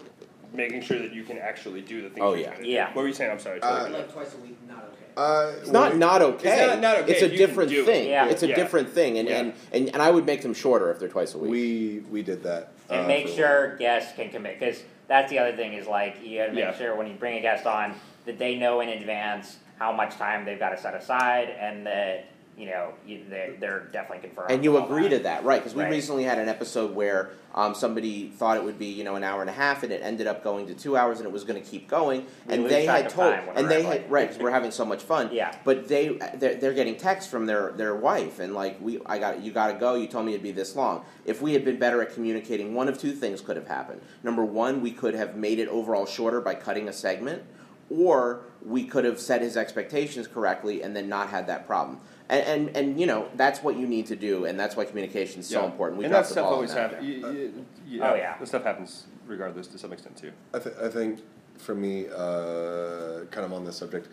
[0.53, 2.19] making sure that you can actually do the things.
[2.21, 2.53] Oh, you're yeah.
[2.53, 2.65] trying.
[2.65, 2.87] Yeah.
[2.93, 3.31] What were you saying?
[3.31, 3.61] I'm sorry.
[3.61, 5.05] Uh, Like twice a week, not okay.
[5.17, 6.49] uh, It's not not okay.
[6.49, 7.85] It's not- not okay It's a you different do it.
[7.85, 8.09] thing.
[8.09, 8.27] Yeah.
[8.29, 8.55] It's a Yeah.
[8.55, 9.39] different thing, and, Yeah.
[9.39, 11.49] and, and and I would make them shorter if they're twice a week.
[11.51, 12.69] We we did that.
[12.89, 16.37] and uh, make sure guests can commit because that's the other thing is like you
[16.39, 16.77] got to make Yeah.
[16.77, 17.95] sure when you bring a guest on
[18.25, 22.25] that they know in advance how much time they've got to set aside and that
[22.57, 22.93] you know
[23.29, 25.17] they're, they're definitely confirmed And you agree that.
[25.17, 25.59] to that, right?
[25.59, 25.91] Because we Right.
[25.91, 29.41] recently had an episode where um, somebody thought it would be, you know, an hour
[29.41, 31.61] and a half, and it ended up going to two hours, and it was going
[31.61, 32.25] to keep going.
[32.47, 35.29] We and they had told, and they had right because we're having so much fun.
[35.33, 35.55] Yeah.
[35.63, 39.41] But they they're, they're getting texts from their their wife, and like we, I got
[39.41, 39.95] you got to go.
[39.95, 41.05] You told me it'd be this long.
[41.25, 44.01] If we had been better at communicating, one of two things could have happened.
[44.23, 47.43] Number one, we could have made it overall shorter by cutting a segment,
[47.89, 51.99] or we could have set his expectations correctly and then not had that problem.
[52.33, 55.41] And, and, and you know that's what you need to do, and that's why communication
[55.41, 55.65] is so Yeah.
[55.71, 55.99] important.
[55.99, 56.91] We and that stuff always that.
[56.91, 57.07] happens.
[57.07, 58.37] You, you, you, Oh, yeah.
[58.39, 60.31] That stuff happens regardless to some extent too.
[60.53, 61.19] I, th- I think
[61.57, 64.07] for me, uh, kind of on this subject,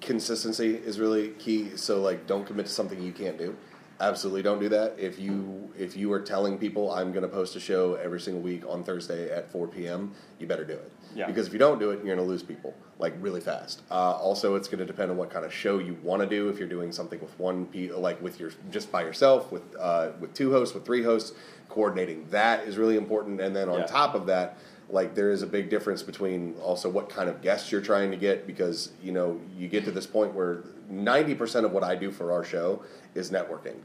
[0.00, 1.76] consistency is really key.
[1.76, 3.54] So like, don't commit to something you can't do.
[4.00, 4.94] Absolutely, don't do that.
[4.98, 8.42] If you if you are telling people I'm going to post a show every single
[8.42, 10.90] week on Thursday at 4 p.m., you better do it.
[11.14, 11.26] Yeah.
[11.26, 13.82] Because if you don't do it, you're going to lose people like really fast.
[13.90, 16.48] Uh, also, it's going to depend on what kind of show you want to do.
[16.48, 20.10] If you're doing something with one pe- like with your just by yourself, with uh,
[20.18, 21.32] with two hosts, with three hosts,
[21.68, 23.40] coordinating that is really important.
[23.40, 23.86] And then on Yeah.
[23.86, 24.56] top of that,
[24.90, 28.16] like there is a big difference between also what kind of guests you're trying to
[28.16, 32.10] get because you know you get to this point where 90% of what I do
[32.10, 32.82] for our show
[33.14, 33.76] is networking.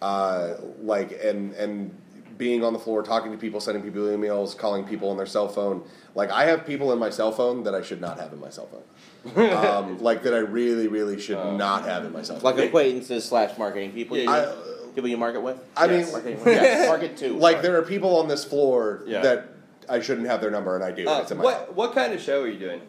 [0.00, 1.94] Uh, like and and
[2.36, 5.48] being on the floor, talking to people, sending people emails, calling people on their cell
[5.48, 5.82] phone.
[6.16, 8.50] Like I have people in my cell phone that I should not have in my
[8.50, 9.50] cell phone.
[9.54, 12.56] um, like that I really, really should not have in my cell phone.
[12.56, 14.16] like acquaintances slash marketing people.
[14.16, 14.54] Yeah, you I,
[14.94, 15.58] people you market with.
[15.76, 16.04] I Yes.
[16.06, 16.88] mean, Marketing yes.
[16.88, 17.32] market two.
[17.38, 17.62] like sorry.
[17.68, 19.22] there are people on this floor Yeah.
[19.22, 19.48] that
[19.88, 21.08] I shouldn't have their number, and I do.
[21.08, 22.80] Uh, it's in my what what kind of show are you doing?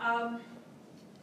[0.00, 0.40] Um,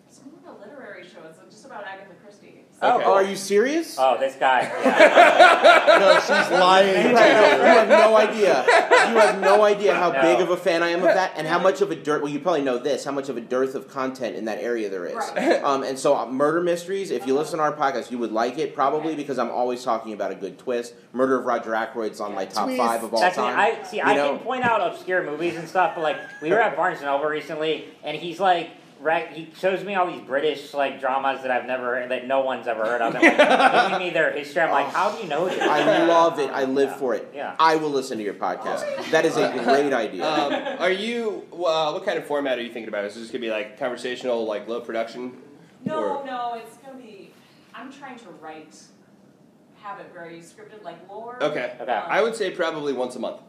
[0.08, 1.20] it's more of a literary show.
[1.28, 2.59] It's just about Agatha Christie.
[2.82, 3.97] Oh, Oh, are you serious?
[3.99, 4.61] Oh, this guy.
[4.61, 5.97] Yeah.
[5.99, 7.09] no, she's lying.
[7.09, 8.65] You have, no, you have no idea.
[9.11, 10.21] You have no idea how No.
[10.21, 12.21] big of a fan I am of that, and how much of a dearth.
[12.21, 13.03] Well, you probably know this.
[13.03, 15.15] How much of a dearth of content in that area there is.
[15.15, 15.61] Right.
[15.63, 17.11] Um, and so, uh, murder mysteries.
[17.11, 19.15] If you listen to our podcast, you would like it probably Okay.
[19.15, 20.93] because I'm always talking about a good twist.
[21.11, 22.77] Murder of Roger Ackroyd's on my top Twist.
[22.80, 23.57] five of all That's time.
[23.59, 23.97] I see.
[23.97, 24.38] You I know?
[24.38, 27.25] can point out obscure movies and stuff, but like we were at Barnes and Noble
[27.25, 28.69] recently, and he's like,
[29.00, 29.32] right?
[29.32, 32.84] He shows me all these British like dramas that I've never, that no one's ever
[32.86, 34.62] heard of, and like, giving me their history.
[34.62, 35.62] I'm like, how do you know this?
[35.62, 36.50] I love it.
[36.50, 36.97] I live Yeah.
[36.97, 37.32] for it.
[37.34, 37.56] Yeah.
[37.60, 39.10] I will listen to your podcast.
[39.12, 40.26] That is a great idea.
[40.28, 41.45] Um, are you?
[41.54, 43.06] Uh, what kind of format are you thinking about?
[43.06, 45.38] Is this gonna be like conversational, like low production?
[45.86, 47.32] No, Or- no, it's gonna be.
[47.74, 48.76] I'm trying to write,
[49.82, 51.41] have it very scripted, like lore.
[51.41, 51.74] Okay.
[51.80, 51.91] Okay.
[51.91, 53.41] Um, I would say probably once a month.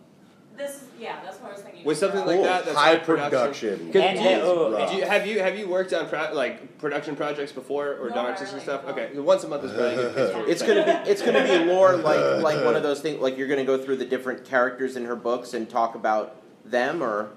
[0.61, 1.17] This is yeah.
[1.25, 1.85] That's what I was thinking.
[1.85, 3.31] With something Well, like that, that's high high production.
[3.31, 3.93] production.
[3.93, 4.87] 'Cause And do you- then- oh.
[4.91, 8.15] Do you, have you have you worked on pro- like production projects before or No,
[8.17, 8.85] done not artistic really, stuff?
[8.89, 11.43] Okay, once a month is probably a good pace for It's gonna be it's gonna
[11.45, 14.45] be lore like like one of those things like you're gonna go through the different
[14.45, 16.37] characters in her books and talk about
[16.67, 17.31] them or?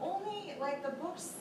[0.00, 1.32] Only like the books.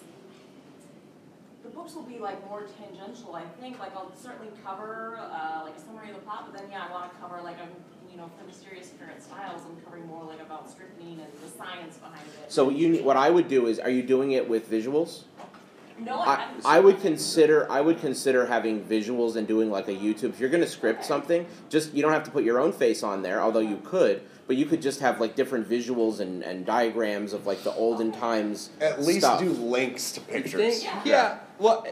[1.63, 3.80] The books will be like more tangential, I think.
[3.80, 6.91] Like I'll certainly cover uh, like a summary of the plot, but then yeah, I
[6.91, 7.67] want to cover like a
[8.12, 9.62] you know for Mysterious Affair at Styles.
[9.66, 12.51] I'm covering more like about strychnine and the science behind it.
[12.51, 15.24] So you, what I would do is, are you doing it with visuals?
[16.03, 19.93] no, I, I, I would consider I would consider having visuals and doing like a
[19.93, 20.30] YouTube.
[20.30, 23.03] If you're going to script something, just you don't have to put your own face
[23.03, 24.22] on there, although you could.
[24.47, 28.12] But you could just have like different visuals and, and diagrams of like the olden
[28.12, 28.72] times.
[28.82, 29.39] At least stuff.
[29.39, 30.84] do links to pictures.
[30.84, 31.05] think?
[31.05, 31.39] Yeah.
[31.57, 31.86] Well,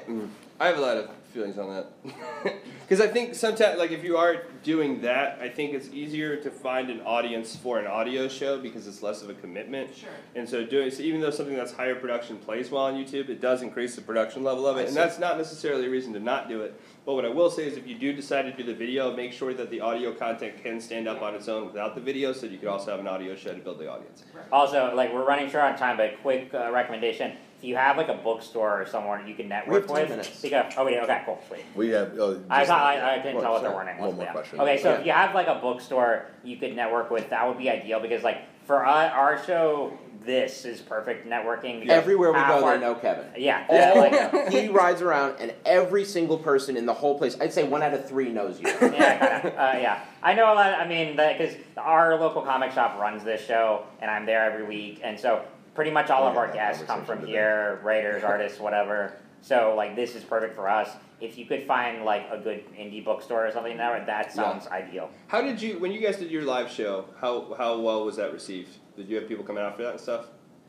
[0.60, 2.56] I have a lot of feelings on that.
[2.90, 6.50] Because I think sometimes, like, if you are doing that, I think it's easier to
[6.50, 9.96] find an audience for an audio show because it's less of a commitment.
[9.96, 10.10] Sure.
[10.34, 13.42] And so, doing so, even though something that's higher production plays well on YouTube, it
[13.42, 15.00] does increase the production level of I it, and see.
[15.00, 16.82] that's not necessarily a reason to not do it.
[17.06, 19.34] But what I will say is, if you do decide to do the video, make
[19.34, 22.48] sure that the audio content can stand up on its own without the video, so
[22.48, 24.24] you could also have an audio show to build the audience.
[24.52, 28.08] Also, like we're running short on time, but quick uh, recommendation: if you have like
[28.08, 30.42] a bookstore or someone you can network We have 10 with, minutes.
[30.42, 31.66] because oh wait, okay, cool, sweet.
[31.76, 32.18] We have.
[32.18, 34.08] Uh, I just- thought I, I couldn't well, tell what the sorry, warning was.
[34.08, 34.32] One more yeah.
[34.32, 34.60] question.
[34.62, 35.00] Okay, so Yeah.
[35.00, 38.24] if you have like a bookstore you could network with, that would be ideal because
[38.24, 39.92] like for our, our show,
[40.24, 41.82] this is perfect networking.
[41.82, 43.26] because Everywhere we half go, our- they know Kevin.
[43.36, 47.36] Yeah, yeah, like, All, he rides around, and every single person in the whole place,
[47.42, 48.68] I'd say one out of three knows you.
[48.82, 50.00] yeah, kinda, uh, yeah.
[50.24, 50.74] I know a lot.
[50.76, 55.02] I mean, because our local comic shop runs this show, and I'm there every week,
[55.04, 55.42] and so
[55.80, 57.32] pretty much all of our guests come from today.
[57.32, 59.14] here, writers, artists, whatever.
[59.42, 60.90] So like, this is perfect for us.
[61.22, 65.10] If you could find like a good indie bookstore or something there, that sounds ideal.
[65.28, 68.34] How did you, when you guys did your live show, how, how well was that
[68.34, 68.76] received?
[68.98, 70.26] Did you have people coming out for that and stuff?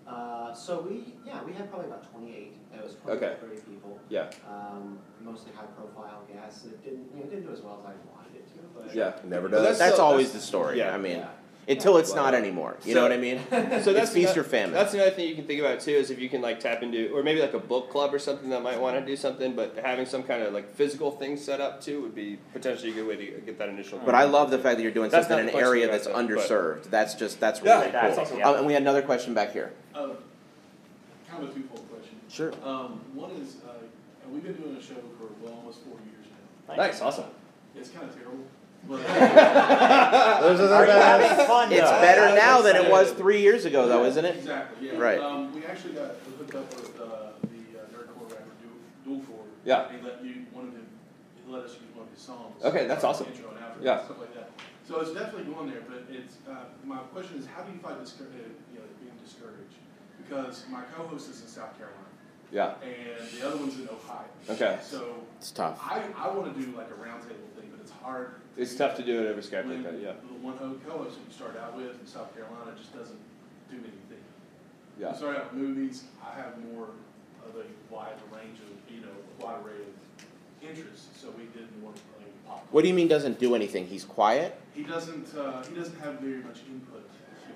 [0.06, 2.52] Uh, so we, yeah, we had probably about 28.
[2.72, 3.34] It was 20 Okay.
[3.34, 3.98] to 30 people.
[4.11, 4.30] Yeah.
[4.48, 6.66] Um, mostly high profile guests.
[6.66, 8.94] It didn't, you know, it didn't do as well as I wanted it to, but
[8.94, 9.14] Yeah.
[9.24, 9.78] Never But does.
[9.80, 10.78] That's so- always the story.
[10.78, 10.94] yeah.
[10.94, 11.28] I mean, yeah.
[11.70, 12.76] Until it's not anymore.
[12.84, 13.40] You know what I mean?
[13.50, 14.72] So that's it's feast ano- or famine.
[14.74, 17.10] That's another thing you can think about too is if you can like tap into,
[17.14, 19.78] or maybe like a book club or something that might want to do something, but
[19.82, 23.06] having some kind of like physical thing set up too would be potentially a good
[23.06, 23.98] way to get that initial.
[24.04, 26.26] But I love the fact that you're doing That's something in an area that's about
[26.28, 26.84] that, underserved.
[26.90, 28.24] That's just that's Yeah, really that's cool.
[28.24, 28.48] awesome, yeah.
[28.48, 29.72] Um, and we had another question back here.
[29.94, 30.08] Uh,
[31.30, 32.16] kind of a twofold question.
[32.28, 32.52] Sure.
[32.64, 33.72] Um, one is, uh,
[34.30, 36.26] we've been doing a show for well almost four years
[36.68, 36.74] now.
[36.76, 37.26] Nice, awesome.
[37.76, 38.44] It's kind of terrible.
[38.88, 41.46] But, Those are the Are you best.
[41.46, 41.72] fun?
[41.72, 42.00] It's though?
[42.00, 44.36] better now than it was three years ago, though, isn't it?
[44.36, 44.98] Exactly, yeah.
[44.98, 45.20] Right.
[45.20, 47.04] Um, we actually got hooked up with uh,
[47.42, 48.44] the uh, nerdcore rapper
[49.04, 49.44] Du- Dualcore.
[49.64, 49.88] Yeah.
[49.90, 50.86] He let you one of them.
[51.46, 52.62] He let us use one of his songs.
[52.64, 53.26] Okay, that's awesome.
[53.26, 54.04] Intro and outro, Yeah.
[54.04, 54.50] Stuff like that.
[54.88, 56.54] So it's definitely going there, but it's uh,
[56.84, 59.76] my question is, how do you fight discour- uh, you know, being discouraged?
[60.26, 62.08] Because my co-host is in South Carolina
[62.50, 62.74] Yeah.
[62.82, 64.24] and the other one's in Ohio.
[64.48, 64.78] Okay.
[64.82, 65.78] So It's tough.
[65.84, 68.39] I, I want to do like a roundtable thing, but it's hard.
[68.57, 70.01] It's tough to do it over Skype when like that.
[70.03, 70.12] Yeah.
[70.20, 73.18] The one ho- co-host that you start out with in South Carolina just doesn't
[73.70, 74.22] do anything.
[74.98, 75.11] Yeah.
[75.12, 76.05] You start out with movies.
[76.20, 76.88] I have more
[77.46, 79.09] of a wide range of you know
[79.40, 81.09] a wide array of interests.
[81.20, 82.66] So we did more like pop.
[82.70, 83.86] What do you mean doesn't do anything?
[83.86, 84.61] He's quiet.
[84.74, 85.34] He doesn't.
[85.34, 87.09] Uh, he doesn't have very much input.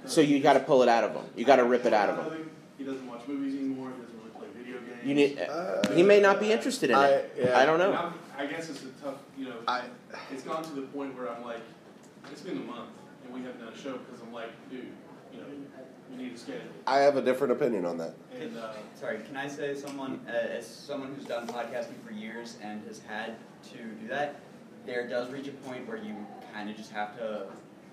[0.06, 1.24] So you got to pull it out of him.
[1.34, 2.50] You got to rip it out of him.
[2.78, 3.90] He doesn't watch movies anymore.
[3.96, 5.04] He doesn't really play video games.
[5.04, 5.38] You need.
[5.38, 7.34] Uh, He may not be interested in I- it.
[7.38, 7.58] yeah.
[7.58, 8.12] I don't And know.
[8.38, 9.82] I'm- guess it's a tough, you know, I,
[10.32, 11.60] it's gone to the point where I'm like,
[12.30, 12.90] it's been a month
[13.24, 14.86] and we haven't done a show because I'm like, dude,
[15.32, 15.46] you know,
[16.10, 16.62] we need to schedule.
[16.86, 18.14] I have a different opinion on that.
[18.38, 22.58] And, uh, Sorry, can I say someone, uh, as someone who's done podcasting for years
[22.62, 23.36] and has had
[23.72, 24.36] to do that,
[24.86, 26.14] there does reach a point where you
[26.52, 27.46] kind of just have to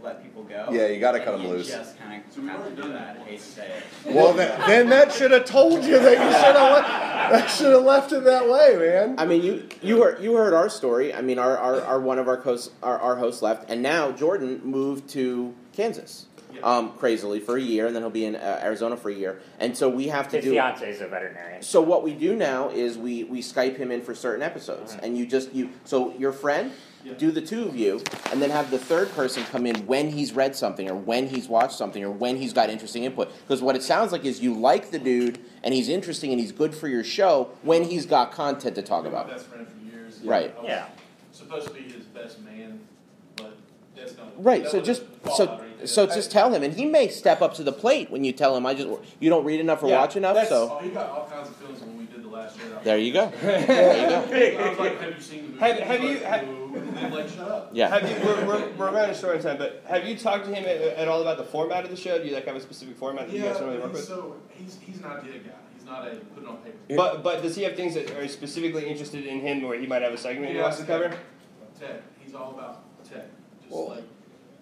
[0.04, 0.68] let people go.
[0.72, 1.68] Yeah, you gotta cut cut 'em you loose.
[1.70, 3.18] just kind of So we've to do that.
[3.18, 3.84] that I hate to say it.
[4.16, 7.72] Well, then, then that should have told you that you should have le- that should
[7.72, 9.16] have left it that way, man.
[9.18, 11.14] I mean, you you heard you heard our story.
[11.14, 14.12] I mean, our our, our one of our hosts our, our hosts left, and now
[14.12, 16.26] Jordan moved to Kansas,
[16.64, 19.40] um, crazily for a year, and then he'll be in uh, Arizona for a year.
[19.60, 20.52] And so we have to His do.
[20.52, 21.62] fiance is a veterinarian.
[21.62, 25.18] So what we do now is we we Skype him in for certain episodes, and
[25.18, 26.72] you just you so your friend.
[27.04, 27.14] Yeah.
[27.14, 30.34] Do the two of you, and then have the third person come in when he's
[30.34, 33.32] read something, or when he's watched something, or when he's got interesting input.
[33.42, 36.52] Because what it sounds like is you like the dude, and he's interesting, and he's
[36.52, 39.28] good for your show when he's got content to talk I've about.
[39.30, 40.20] best friend for years.
[40.24, 40.56] Right.
[40.62, 40.86] I Yeah.
[41.32, 42.80] Supposed to be his best man,
[43.36, 43.58] but
[43.96, 44.28] that's not.
[44.44, 44.64] Right.
[44.64, 45.04] that So just
[45.36, 48.32] so so just tell him, and he may step up to the plate when you
[48.32, 48.66] tell him.
[48.66, 48.88] I just
[49.20, 50.48] you don't read enough or Yeah, watch enough.
[50.48, 51.82] So Oh, he got all kinds of feelings
[52.42, 52.84] when we did the last show.
[52.84, 53.32] there you go.
[53.42, 54.76] There you go.
[54.84, 55.60] Like, have you seen the movie?
[55.60, 57.70] Have- have you- like, have- "No." And then like, shut up.
[57.74, 57.88] Yeah.
[57.90, 58.26] Have you?
[58.26, 61.08] We're, we're, we're running short on time, but have you talked to him at, at
[61.08, 62.18] all about the format of the show?
[62.18, 64.06] Do you like have a specific format that you guys normally work he's with?
[64.08, 65.52] so, he's, he's an idea guy.
[65.76, 66.78] He's not a put it on paper.
[66.96, 70.02] But but does he have things that are specifically interested in him, where he might
[70.02, 71.10] have a segment he wants to cover?
[71.80, 72.02] Tech.
[72.24, 73.26] He's all about tech.
[73.62, 74.04] Just Well, like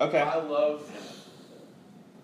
[0.02, 0.22] Okay.
[0.22, 0.90] I love.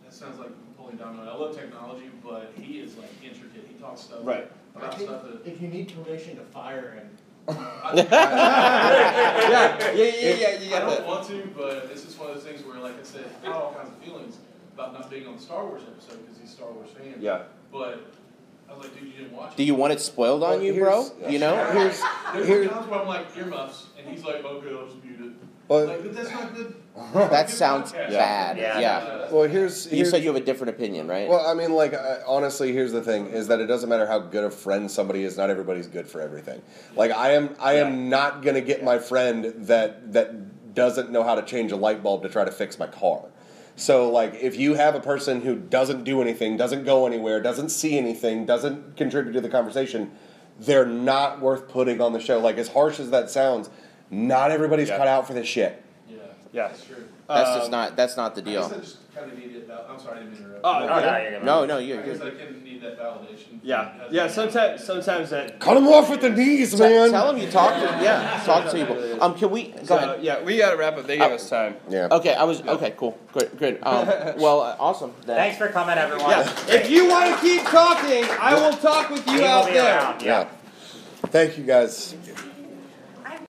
[0.03, 1.20] That sounds like pulling down.
[1.20, 3.68] I love technology, but he is like intricate.
[3.68, 4.49] He talks stuff Right.
[4.49, 5.45] I about think stuff that.
[5.49, 7.09] if you need permission to fire him,
[7.95, 11.05] yeah, yeah, yeah, yeah, you I got don't that.
[11.07, 13.55] want to, but it's just one of those things where, like I said, I had
[13.55, 14.38] all kinds of feelings
[14.73, 17.15] about not being on the Star Wars episode because he's a Star Wars fan.
[17.19, 17.43] Yeah.
[17.71, 18.01] But
[18.69, 19.57] I was like, dude, you didn't watch it.
[19.57, 21.03] Do you want it spoiled on Well, you, bro?
[21.03, 22.01] here's- You know, here's
[22.34, 25.19] There's here's times where I'm like earmuffs, and he's like, oh, okay, I'll just mute
[25.21, 25.32] it.
[25.67, 26.76] Well- like, but that's not good.
[27.13, 28.09] that sounds podcast.
[28.09, 28.57] bad.
[28.57, 28.79] Yeah.
[28.79, 29.31] Yeah.
[29.31, 31.27] Well, here's, You here's said you have a different opinion, right?
[31.27, 34.19] Well, I mean, like I, honestly, here's the thing: is that it doesn't matter how
[34.19, 35.35] good a friend somebody is.
[35.37, 36.61] Not everybody's good for everything.
[36.95, 41.35] Like I am, I am not gonna get my friend that that doesn't know how
[41.35, 43.25] to change a light bulb to try to fix my car.
[43.77, 47.69] So, like, if you have a person who doesn't do anything, doesn't go anywhere, doesn't
[47.69, 50.11] see anything, doesn't contribute to the conversation,
[50.59, 52.39] they're not worth putting on the show.
[52.39, 53.69] Like, as harsh as that sounds,
[54.09, 54.97] not everybody's Yeah.
[54.97, 55.81] cut out for this shit.
[56.56, 56.68] Yeah, Yeah.
[56.70, 56.95] that's true.
[57.28, 58.78] that's Um, just not that's not the I guess deal.
[58.78, 59.86] I just kind of needed that.
[59.89, 60.62] I'm sorry, I didn't interrupt.
[60.64, 61.43] Oh, Oh, no, you're good.
[61.43, 62.34] No, no, I you're guess good.
[62.41, 63.60] I can need that validation.
[63.62, 64.28] Yeah, yeah.
[64.28, 65.60] Sometimes, sometimes that.
[65.60, 67.12] Cut them off with the knees, man.
[67.12, 68.03] tell them you talk to them.
[68.03, 69.22] yeah, talk to people.
[69.24, 70.24] Um, can we go So, ahead?
[70.24, 71.06] yeah, we gotta wrap up.
[71.08, 71.76] They give Uh, us time.
[71.89, 72.08] Yeah.
[72.12, 72.93] Okay, I was okay.
[72.97, 73.80] Cool, good, good.
[73.84, 75.14] Um, well, uh, awesome.
[75.26, 75.36] Then.
[75.36, 76.30] Thanks for coming, everyone.
[76.30, 76.49] Yeah.
[76.70, 79.74] If you want to keep talking, I will talk with you We will out be
[79.74, 79.97] there.
[79.97, 80.22] around.
[80.22, 80.47] Yeah.
[81.28, 82.16] Thank you, guys.